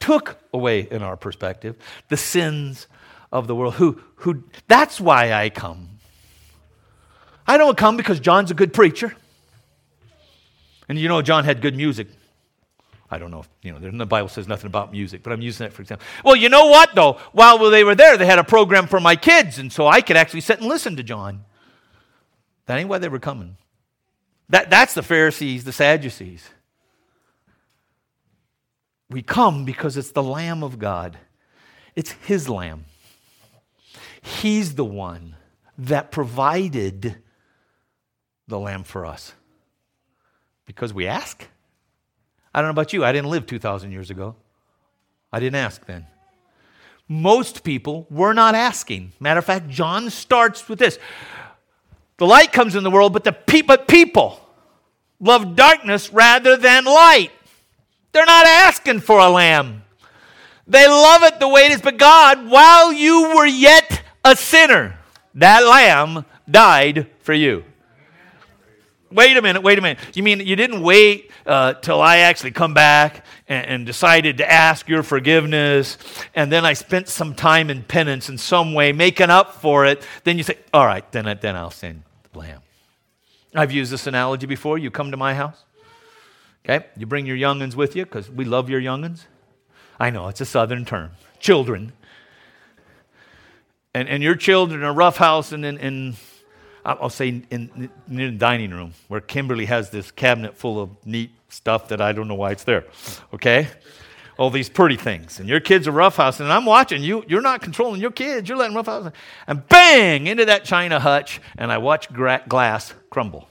took 0.01 0.39
away, 0.53 0.87
in 0.91 1.03
our 1.03 1.17
perspective, 1.17 1.77
the 2.09 2.19
sins 2.19 2.89
of 3.33 3.47
the 3.47 3.55
world. 3.55 3.75
Who, 3.75 4.03
who, 4.17 4.45
that's 4.69 5.01
why 5.01 5.33
I 5.33 5.49
come. 5.49 5.89
I 7.47 7.57
don't 7.57 7.79
come 7.79 7.97
because 7.97 8.21
John's 8.21 8.51
a 8.51 8.55
good 8.55 8.75
preacher. 8.75 9.17
And 10.91 10.99
you 10.99 11.09
know, 11.09 11.23
John 11.23 11.45
had 11.45 11.63
good 11.63 11.75
music. 11.75 12.09
I 13.11 13.19
don't 13.19 13.31
know 13.31 13.41
if, 13.41 13.49
you 13.63 13.73
know, 13.73 13.79
the 13.79 14.07
Bible 14.07 14.29
says 14.29 14.47
nothing 14.47 14.69
about 14.69 14.93
music, 14.93 15.23
but 15.25 15.33
I'm 15.33 15.43
using 15.43 15.65
that 15.65 15.73
for 15.73 15.83
example. 15.83 16.07
Well, 16.25 16.37
you 16.37 16.49
know 16.49 16.67
what, 16.67 16.95
though? 16.95 17.19
While 17.33 17.59
they 17.71 17.83
were 17.83 17.97
there, 17.97 18.17
they 18.17 18.27
had 18.27 18.39
a 18.39 18.45
program 18.45 18.87
for 18.87 19.01
my 19.01 19.17
kids, 19.17 19.59
and 19.59 19.73
so 19.73 19.89
I 19.89 20.01
could 20.01 20.17
actually 20.17 20.43
sit 20.43 20.61
and 20.61 20.69
listen 20.69 20.97
to 20.97 21.03
John. 21.03 21.45
That 22.67 22.79
ain't 22.79 22.89
why 22.89 22.99
they 22.99 23.09
were 23.09 23.19
coming. 23.19 23.57
That, 24.49 24.71
that's 24.71 24.95
the 24.95 25.03
Pharisees, 25.03 25.65
the 25.65 25.73
Sadducees. 25.73 26.49
We 29.09 29.23
come 29.23 29.65
because 29.65 29.97
it's 29.97 30.13
the 30.13 30.23
Lamb 30.23 30.63
of 30.63 30.79
God, 30.79 31.19
it's 31.97 32.13
His 32.13 32.49
Lamb. 32.49 32.85
He's 34.23 34.77
the 34.77 34.85
one 34.85 35.35
that 35.79 36.13
provided 36.13 37.17
the 38.47 38.59
Lamb 38.59 38.85
for 38.85 39.05
us 39.05 39.33
because 40.65 40.95
we 40.95 41.07
ask. 41.09 41.49
I 42.53 42.61
don't 42.61 42.69
know 42.69 42.73
about 42.73 42.93
you, 42.93 43.05
I 43.05 43.13
didn't 43.13 43.31
live 43.31 43.47
2,000 43.47 43.93
years 43.93 44.11
ago. 44.11 44.35
I 45.33 45.39
didn't 45.39 45.57
ask 45.57 45.85
then. 45.87 46.07
Most 47.09 47.65
people 47.65 48.07
were 48.11 48.33
not 48.33 48.55
asking. 48.55 49.13
Matter 49.21 49.39
of 49.39 49.45
fact, 49.45 49.69
John 49.69 50.11
starts 50.11 50.69
with 50.69 50.79
this 50.79 50.99
The 52.19 52.27
light 52.27 52.53
comes 52.53 52.77
in 52.77 52.85
the 52.85 52.91
world, 52.91 53.13
but 53.13 53.25
the 53.25 53.33
pe- 53.33 53.63
but 53.63 53.89
people 53.89 54.41
love 55.19 55.57
darkness 55.57 56.13
rather 56.13 56.57
than 56.57 56.85
light. 56.85 57.31
They're 58.13 58.27
not 58.27 58.47
asking 58.47 59.01
for 59.01 59.19
a 59.19 59.29
lamb. 59.29 59.85
They 60.67 60.87
love 60.87 61.23
it 61.25 61.41
the 61.41 61.49
way 61.49 61.67
it 61.67 61.73
is. 61.73 61.83
But 61.83 61.99
God, 61.99 62.49
while 62.49 62.93
you 62.93 63.35
were 63.37 63.47
yet 63.47 64.03
a 64.25 64.37
sinner, 64.37 64.99
that 65.35 65.65
lamb 65.65 66.25
died 66.49 67.09
for 67.21 67.35
you. 67.35 67.65
Wait 69.13 69.37
a 69.37 69.43
minute, 69.43 69.63
wait 69.63 69.77
a 69.79 69.83
minute. 69.83 69.99
You 70.15 70.23
mean 70.23 70.41
you 70.41 70.55
didn't 70.55 70.83
wait 70.83 71.31
uh, 71.45 71.75
till 71.75 72.01
I 72.01 72.19
actually 72.19 72.53
come 72.53 72.75
back 72.75 73.25
and, 73.49 73.67
and, 73.67 73.87
decided 73.87 74.39
to 74.39 74.51
ask 74.51 74.89
your 74.89 75.03
forgiveness, 75.03 75.99
and 76.35 76.53
then 76.53 76.65
I 76.65 76.75
spent 76.75 77.09
some 77.09 77.35
time 77.35 77.71
in 77.71 77.83
penance 77.83 78.29
in 78.29 78.39
some 78.39 78.73
way, 78.73 78.93
making 78.93 79.31
up 79.31 79.55
for 79.57 79.85
it? 79.85 80.07
Then 80.23 80.37
you 80.37 80.45
say, 80.45 80.59
all 80.73 80.87
right, 80.87 81.11
then, 81.11 81.25
then 81.41 81.57
I'll 81.57 81.73
send 81.73 82.05
the 82.33 82.39
lamb. 82.39 82.61
I've 83.53 83.73
used 83.73 83.91
this 83.91 84.07
analogy 84.07 84.47
before. 84.47 84.79
You 84.79 84.93
come 84.93 85.11
to 85.11 85.17
my 85.17 85.35
house, 85.35 85.65
Okay? 86.65 86.87
You 86.97 87.07
bring 87.07 87.27
your 87.27 87.37
youngins 87.37 87.75
with 87.75 87.97
you 87.97 88.05
because 88.05 88.31
we 88.31 88.45
love 88.45 88.71
your 88.71 88.81
youngins. 88.81 89.25
I 89.99 90.11
know, 90.11 90.29
it's 90.29 90.41
a 90.41 90.47
southern 90.47 90.85
term. 90.85 91.11
Children. 91.41 91.93
And, 93.93 94.09
and 94.09 94.23
your 94.23 94.37
children 94.37 94.85
are 94.85 94.93
roughhouse 94.93 95.53
and 95.53 95.65
in, 95.65 96.15
I'll 96.85 97.11
say 97.11 97.29
in, 97.29 97.47
in, 97.51 97.91
in 98.09 98.17
the 98.17 98.31
dining 98.31 98.71
room 98.71 98.95
where 99.09 99.21
Kimberly 99.21 99.67
has 99.67 99.91
this 99.91 100.11
cabinet 100.11 100.57
full 100.57 100.81
of 100.81 100.91
neat 101.07 101.31
stuff 101.49 101.89
that 101.89 102.01
I 102.01 102.13
don't 102.13 102.29
know 102.29 102.35
why 102.35 102.53
it's 102.53 102.65
there. 102.65 102.85
Okay? 103.35 103.69
All 104.39 104.51
these 104.51 104.71
pretty 104.71 104.97
things. 104.97 105.39
And 105.39 105.49
your 105.49 105.61
kids 105.61 105.87
are 105.87 105.93
roughhouse, 105.93 106.41
and 106.41 106.51
I'm 106.51 106.65
watching 106.65 107.03
you. 107.03 107.25
You're 107.29 107.43
not 107.43 107.61
controlling 107.61 108.01
your 108.01 108.11
kids. 108.11 108.49
You're 108.49 108.57
letting 108.57 108.75
roughhouse. 108.75 109.13
And 109.47 109.69
bang, 109.69 110.27
into 110.27 110.47
that 110.47 110.65
china 110.65 110.99
hutch, 110.99 111.41
and 111.59 111.71
I 111.71 111.79
watch 111.79 112.11
gra- 112.11 112.43
glass 112.49 112.95
crumble. 113.11 113.49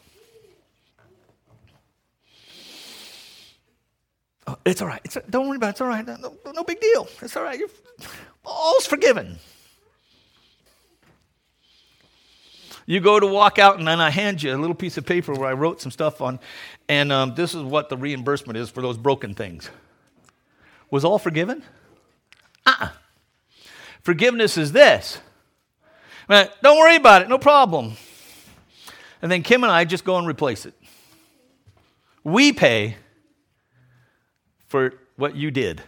Oh, 4.48 4.58
it's 4.66 4.82
all 4.82 4.88
right. 4.88 5.02
It's, 5.04 5.16
don't 5.30 5.48
worry 5.48 5.58
about 5.58 5.68
it. 5.68 5.70
It's 5.72 5.82
all 5.82 5.88
right. 5.88 6.06
No, 6.08 6.36
no 6.54 6.64
big 6.64 6.80
deal. 6.80 7.08
It's 7.22 7.38
all 7.38 7.44
right. 7.44 7.60
You're, 7.60 7.70
all's 8.44 8.88
forgiven. 8.88 9.38
You 12.90 13.00
go 13.00 13.20
to 13.20 13.28
walk 13.28 13.60
out, 13.60 13.78
and 13.78 13.88
then 13.88 14.02
I 14.02 14.10
hand 14.10 14.42
you 14.42 14.52
a 14.52 14.58
little 14.58 14.74
piece 14.76 14.98
of 14.98 15.06
paper 15.06 15.32
where 15.32 15.48
I 15.48 15.54
wrote 15.54 15.80
some 15.80 15.92
stuff 15.92 16.22
on, 16.22 16.40
and 16.88 17.12
um, 17.12 17.36
this 17.36 17.54
is 17.54 17.62
what 17.62 17.88
the 17.88 17.96
reimbursement 17.96 18.58
is 18.58 18.72
for 18.72 18.82
those 18.82 18.98
broken 18.98 19.36
things. 19.36 19.70
Was 20.90 21.06
all 21.06 21.20
forgiven? 21.20 21.62
uh 22.66 22.74
uh 22.80 22.90
Forgiveness 24.02 24.58
is 24.58 24.72
this. 24.72 25.20
Don't 26.28 26.80
worry 26.80 26.96
about 26.96 27.22
it, 27.22 27.30
no 27.30 27.38
problem. 27.38 27.94
And 29.22 29.32
then 29.32 29.44
Kim 29.44 29.64
and 29.64 29.72
I 29.72 29.86
just 29.86 30.04
go 30.04 30.18
and 30.18 30.28
replace 30.28 30.66
it. 30.66 30.74
We 32.24 32.52
pay 32.54 32.98
for 34.66 34.96
what 35.16 35.36
you 35.36 35.52
did. 35.52 35.84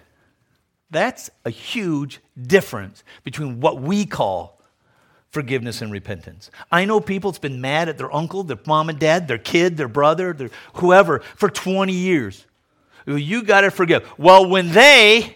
That's 0.91 1.31
a 1.45 1.49
huge 1.49 2.19
difference 2.39 3.03
between 3.23 3.59
what 3.59 3.81
we 3.81 4.05
call 4.05 4.60
forgiveness 5.31 5.81
and 5.81 5.91
repentance. 5.91 6.51
I 6.71 6.85
know 6.85 6.99
people 6.99 7.31
that's 7.31 7.39
been 7.39 7.61
mad 7.61 7.89
at 7.89 7.97
their 7.97 8.13
uncle, 8.13 8.43
their 8.43 8.59
mom 8.67 8.89
and 8.89 8.99
dad, 8.99 9.27
their 9.27 9.37
kid, 9.37 9.77
their 9.77 9.87
brother, 9.87 10.33
their 10.33 10.49
whoever 10.75 11.19
for 11.35 11.49
20 11.49 11.93
years. 11.93 12.45
You 13.05 13.43
got 13.43 13.61
to 13.61 13.71
forgive. 13.71 14.07
Well, 14.17 14.47
when 14.47 14.71
they, 14.71 15.35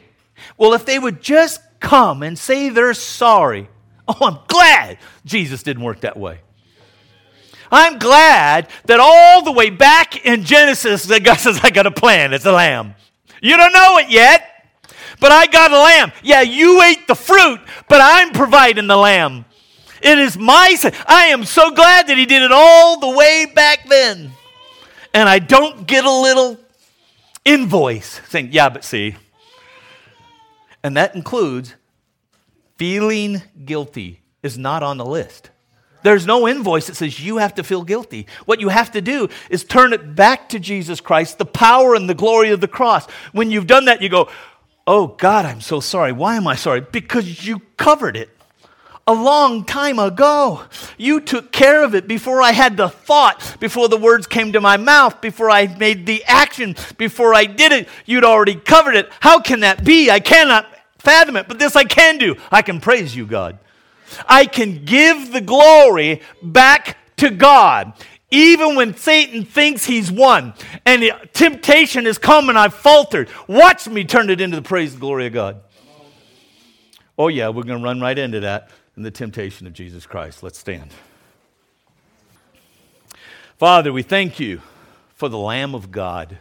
well, 0.57 0.73
if 0.73 0.85
they 0.85 0.99
would 0.99 1.21
just 1.21 1.61
come 1.79 2.23
and 2.23 2.37
say 2.37 2.69
they're 2.69 2.93
sorry, 2.93 3.69
oh, 4.07 4.17
I'm 4.21 4.39
glad 4.47 4.97
Jesus 5.25 5.63
didn't 5.63 5.83
work 5.83 6.01
that 6.01 6.17
way. 6.17 6.41
I'm 7.71 7.97
glad 7.97 8.69
that 8.85 8.99
all 8.99 9.43
the 9.43 9.51
way 9.51 9.69
back 9.69 10.25
in 10.25 10.43
Genesis, 10.43 11.05
that 11.05 11.23
God 11.23 11.39
says, 11.39 11.59
I 11.63 11.71
got 11.71 11.87
a 11.87 11.91
plan. 11.91 12.33
It's 12.33 12.45
a 12.45 12.51
lamb. 12.51 12.95
You 13.41 13.57
don't 13.57 13.73
know 13.73 13.97
it 13.97 14.09
yet, 14.09 14.67
but 15.19 15.31
I 15.31 15.47
got 15.47 15.71
a 15.71 15.77
lamb. 15.77 16.11
Yeah, 16.21 16.41
you 16.41 16.81
ate 16.83 17.07
the 17.07 17.15
fruit, 17.15 17.59
but 17.87 18.01
I'm 18.01 18.31
providing 18.31 18.87
the 18.87 18.97
lamb. 18.97 19.45
It 20.01 20.17
is 20.17 20.37
my 20.37 20.75
sin. 20.77 20.93
I 21.07 21.27
am 21.27 21.45
so 21.45 21.71
glad 21.71 22.07
that 22.07 22.17
he 22.17 22.25
did 22.25 22.43
it 22.43 22.51
all 22.51 22.99
the 22.99 23.09
way 23.09 23.45
back 23.53 23.87
then. 23.87 24.31
And 25.13 25.29
I 25.29 25.39
don't 25.39 25.87
get 25.87 26.05
a 26.05 26.11
little 26.11 26.59
invoice 27.43 28.21
saying, 28.27 28.49
yeah, 28.51 28.69
but 28.69 28.83
see. 28.83 29.15
And 30.83 30.97
that 30.97 31.15
includes 31.15 31.73
feeling 32.77 33.41
guilty 33.63 34.21
is 34.43 34.57
not 34.57 34.83
on 34.83 34.97
the 34.97 35.05
list. 35.05 35.49
There's 36.03 36.27
no 36.27 36.47
invoice 36.47 36.85
that 36.87 36.95
says 36.95 37.19
you 37.19 37.37
have 37.37 37.55
to 37.55 37.63
feel 37.63 37.83
guilty. 37.83 38.27
What 38.45 38.61
you 38.61 38.69
have 38.69 38.91
to 38.91 39.01
do 39.01 39.27
is 39.49 39.63
turn 39.63 39.91
it 39.91 40.15
back 40.15 40.49
to 40.49 40.59
Jesus 40.59 41.01
Christ, 41.01 41.39
the 41.39 41.45
power 41.45 41.95
and 41.95 42.07
the 42.07 42.13
glory 42.13 42.51
of 42.51 42.61
the 42.61 42.67
cross. 42.67 43.09
When 43.31 43.49
you've 43.49 43.65
done 43.65 43.85
that, 43.85 44.03
you 44.03 44.09
go, 44.09 44.29
Oh 44.87 45.07
God, 45.07 45.45
I'm 45.45 45.61
so 45.61 45.79
sorry. 45.79 46.11
Why 46.11 46.35
am 46.35 46.45
I 46.45 46.55
sorry? 46.55 46.81
Because 46.81 47.47
you 47.47 47.59
covered 47.77 48.15
it 48.15 48.29
a 49.07 49.13
long 49.13 49.63
time 49.65 49.99
ago. 49.99 50.63
You 50.97 51.21
took 51.21 51.51
care 51.51 51.83
of 51.83 51.93
it 51.93 52.07
before 52.07 52.41
I 52.41 52.51
had 52.51 52.75
the 52.75 52.89
thought, 52.89 53.57
before 53.59 53.87
the 53.87 53.97
words 53.97 54.25
came 54.25 54.53
to 54.53 54.61
my 54.61 54.77
mouth, 54.77 55.21
before 55.21 55.49
I 55.49 55.67
made 55.67 56.05
the 56.05 56.23
action, 56.25 56.75
before 56.97 57.33
I 57.33 57.45
did 57.45 57.71
it. 57.71 57.87
You'd 58.05 58.23
already 58.23 58.55
covered 58.55 58.95
it. 58.95 59.09
How 59.19 59.39
can 59.39 59.59
that 59.59 59.83
be? 59.83 60.09
I 60.09 60.19
cannot 60.19 60.67
fathom 60.97 61.35
it, 61.37 61.47
but 61.47 61.59
this 61.59 61.75
I 61.75 61.83
can 61.83 62.17
do. 62.17 62.35
I 62.51 62.63
can 62.63 62.79
praise 62.79 63.15
you, 63.15 63.27
God. 63.27 63.59
I 64.27 64.45
can 64.45 64.85
give 64.85 65.31
the 65.31 65.41
glory 65.41 66.21
back 66.41 66.97
to 67.17 67.29
God. 67.29 67.93
Even 68.31 68.75
when 68.75 68.95
Satan 68.95 69.45
thinks 69.45 69.85
he's 69.85 70.11
won 70.11 70.55
and 70.83 71.03
temptation 71.33 72.05
has 72.05 72.17
come 72.17 72.49
and 72.49 72.57
I've 72.57 72.73
faltered, 72.73 73.29
watch 73.47 73.87
me 73.87 74.03
turn 74.03 74.31
it 74.31 74.41
into 74.41 74.55
the 74.57 74.63
praise 74.63 74.93
and 74.93 74.99
glory 74.99 75.27
of 75.27 75.33
God. 75.33 75.61
Oh, 77.17 77.27
yeah, 77.27 77.49
we're 77.49 77.63
going 77.63 77.79
to 77.79 77.85
run 77.85 78.01
right 78.01 78.17
into 78.17 78.41
that 78.41 78.69
in 78.95 79.03
the 79.03 79.11
temptation 79.11 79.67
of 79.67 79.73
Jesus 79.73 80.05
Christ. 80.05 80.43
Let's 80.43 80.59
stand. 80.59 80.91
Father, 83.57 83.93
we 83.93 84.03
thank 84.03 84.39
you 84.39 84.61
for 85.15 85.29
the 85.29 85.37
Lamb 85.37 85.75
of 85.75 85.91
God, 85.91 86.39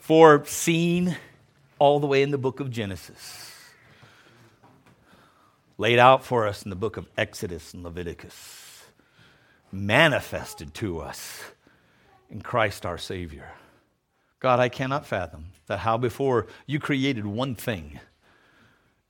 for 0.00 0.44
seeing 0.46 1.16
all 1.78 1.98
the 1.98 2.06
way 2.06 2.22
in 2.22 2.30
the 2.30 2.38
book 2.38 2.60
of 2.60 2.70
Genesis 2.70 3.54
laid 5.78 5.98
out 5.98 6.24
for 6.24 6.46
us 6.46 6.62
in 6.62 6.70
the 6.70 6.76
book 6.76 6.96
of 6.96 7.08
Exodus 7.16 7.74
and 7.74 7.82
Leviticus, 7.82 8.84
manifested 9.72 10.72
to 10.74 11.00
us 11.00 11.42
in 12.30 12.40
Christ 12.40 12.86
our 12.86 12.98
Savior. 12.98 13.50
God, 14.38 14.60
I 14.60 14.68
cannot 14.68 15.06
fathom 15.06 15.46
that 15.66 15.78
how 15.78 15.96
before 15.96 16.46
you 16.66 16.78
created 16.78 17.26
one 17.26 17.54
thing, 17.54 17.98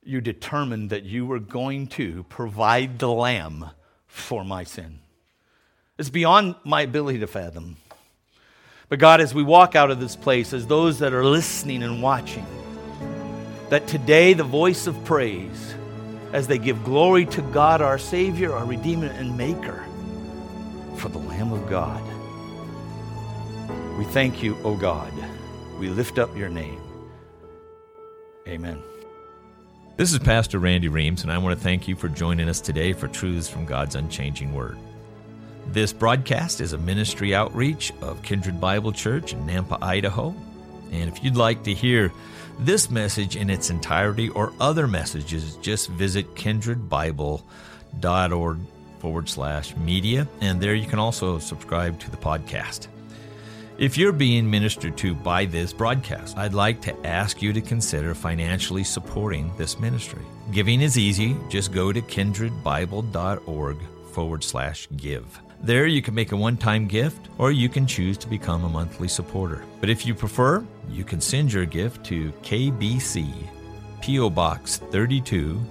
you 0.05 0.21
determined 0.21 0.91
that 0.91 1.03
you 1.03 1.25
were 1.25 1.39
going 1.39 1.87
to 1.87 2.23
provide 2.29 2.99
the 2.99 3.09
lamb 3.09 3.69
for 4.07 4.43
my 4.43 4.63
sin. 4.63 4.99
It's 5.97 6.09
beyond 6.09 6.55
my 6.63 6.81
ability 6.81 7.19
to 7.19 7.27
fathom. 7.27 7.77
But 8.87 8.99
God, 8.99 9.19
as 9.19 9.33
we 9.33 9.43
walk 9.43 9.75
out 9.75 9.91
of 9.91 9.99
this 9.99 10.15
place, 10.15 10.53
as 10.53 10.67
those 10.67 10.99
that 10.99 11.13
are 11.13 11.25
listening 11.25 11.81
and 11.81 12.01
watching, 12.01 12.45
that 13.69 13.87
today 13.87 14.33
the 14.33 14.43
voice 14.43 14.87
of 14.87 15.03
praise 15.05 15.73
as 16.33 16.47
they 16.47 16.57
give 16.57 16.83
glory 16.83 17.25
to 17.25 17.41
God, 17.41 17.81
our 17.81 17.97
Savior, 17.97 18.53
our 18.53 18.65
Redeemer, 18.65 19.07
and 19.07 19.37
Maker, 19.37 19.83
for 20.97 21.09
the 21.09 21.17
Lamb 21.17 21.51
of 21.51 21.67
God. 21.69 22.03
We 23.97 24.03
thank 24.05 24.43
you, 24.43 24.57
O 24.63 24.75
God. 24.75 25.13
We 25.79 25.89
lift 25.89 26.19
up 26.19 26.35
your 26.37 26.49
name. 26.49 26.81
Amen. 28.47 28.81
This 29.97 30.11
is 30.11 30.19
Pastor 30.19 30.59
Randy 30.59 30.89
Reams, 30.89 31.23
and 31.23 31.31
I 31.31 31.37
want 31.37 31.57
to 31.57 31.63
thank 31.63 31.87
you 31.87 31.95
for 31.95 32.09
joining 32.09 32.49
us 32.49 32.59
today 32.59 32.91
for 32.91 33.07
Truths 33.07 33.47
from 33.47 33.65
God's 33.65 33.95
Unchanging 33.95 34.53
Word. 34.53 34.77
This 35.67 35.93
broadcast 35.93 36.59
is 36.59 36.73
a 36.73 36.77
ministry 36.77 37.33
outreach 37.33 37.93
of 38.01 38.21
Kindred 38.21 38.59
Bible 38.59 38.91
Church 38.91 39.31
in 39.31 39.47
Nampa, 39.47 39.81
Idaho. 39.81 40.35
And 40.91 41.09
if 41.09 41.23
you'd 41.23 41.37
like 41.37 41.63
to 41.63 41.73
hear 41.73 42.11
this 42.59 42.91
message 42.91 43.37
in 43.37 43.49
its 43.49 43.69
entirety 43.69 44.27
or 44.27 44.51
other 44.59 44.85
messages, 44.85 45.55
just 45.61 45.89
visit 45.91 46.35
kindredbible.org 46.35 48.59
forward 48.99 49.29
slash 49.29 49.77
media, 49.77 50.27
and 50.41 50.59
there 50.59 50.75
you 50.75 50.87
can 50.87 50.99
also 50.99 51.39
subscribe 51.39 51.97
to 52.01 52.11
the 52.11 52.17
podcast. 52.17 52.89
If 53.77 53.97
you're 53.97 54.13
being 54.13 54.49
ministered 54.49 54.95
to 54.99 55.13
by 55.13 55.43
this 55.43 55.73
broadcast, 55.73 56.37
I'd 56.37 56.53
like 56.53 56.79
to 56.83 57.05
ask 57.05 57.41
you 57.41 57.51
to 57.51 57.59
consider 57.59 58.15
financially 58.15 58.85
supporting 58.85 59.51
this 59.57 59.81
ministry. 59.81 60.21
Giving 60.51 60.81
is 60.81 60.97
easy. 60.97 61.35
Just 61.49 61.73
go 61.73 61.91
to 61.91 62.01
kindredbible.org 62.01 63.77
forward 64.13 64.43
slash 64.45 64.87
give. 64.95 65.41
There, 65.61 65.87
you 65.87 66.01
can 66.01 66.15
make 66.15 66.31
a 66.31 66.37
one 66.37 66.55
time 66.55 66.87
gift 66.87 67.27
or 67.37 67.51
you 67.51 67.67
can 67.67 67.85
choose 67.85 68.17
to 68.19 68.29
become 68.29 68.63
a 68.63 68.69
monthly 68.69 69.09
supporter. 69.09 69.65
But 69.81 69.89
if 69.89 70.05
you 70.05 70.15
prefer, 70.15 70.65
you 70.89 71.03
can 71.03 71.19
send 71.19 71.51
your 71.51 71.65
gift 71.65 72.05
to 72.05 72.31
KBC, 72.43 73.27
P.O. 74.01 74.29
Box 74.29 74.77
32, 74.77 75.61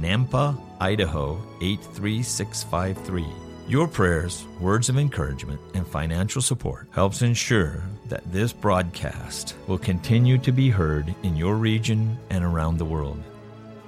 Nampa, 0.00 0.60
Idaho 0.80 1.40
83653. 1.60 3.41
Your 3.68 3.86
prayers, 3.86 4.44
words 4.60 4.88
of 4.88 4.98
encouragement, 4.98 5.60
and 5.74 5.86
financial 5.86 6.42
support 6.42 6.88
helps 6.90 7.22
ensure 7.22 7.82
that 8.08 8.30
this 8.32 8.52
broadcast 8.52 9.54
will 9.68 9.78
continue 9.78 10.36
to 10.38 10.52
be 10.52 10.68
heard 10.68 11.14
in 11.22 11.36
your 11.36 11.54
region 11.54 12.18
and 12.28 12.44
around 12.44 12.76
the 12.76 12.84
world. 12.84 13.22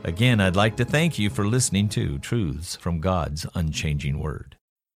Again, 0.05 0.41
I'd 0.41 0.55
like 0.57 0.77
to 0.77 0.85
thank 0.85 1.19
you 1.19 1.29
for 1.29 1.47
listening 1.47 1.89
to 1.91 2.19
Truths 2.19 2.77
from 2.77 3.01
God's 3.01 3.47
Unchanging 3.55 4.21
Word. 4.21 4.54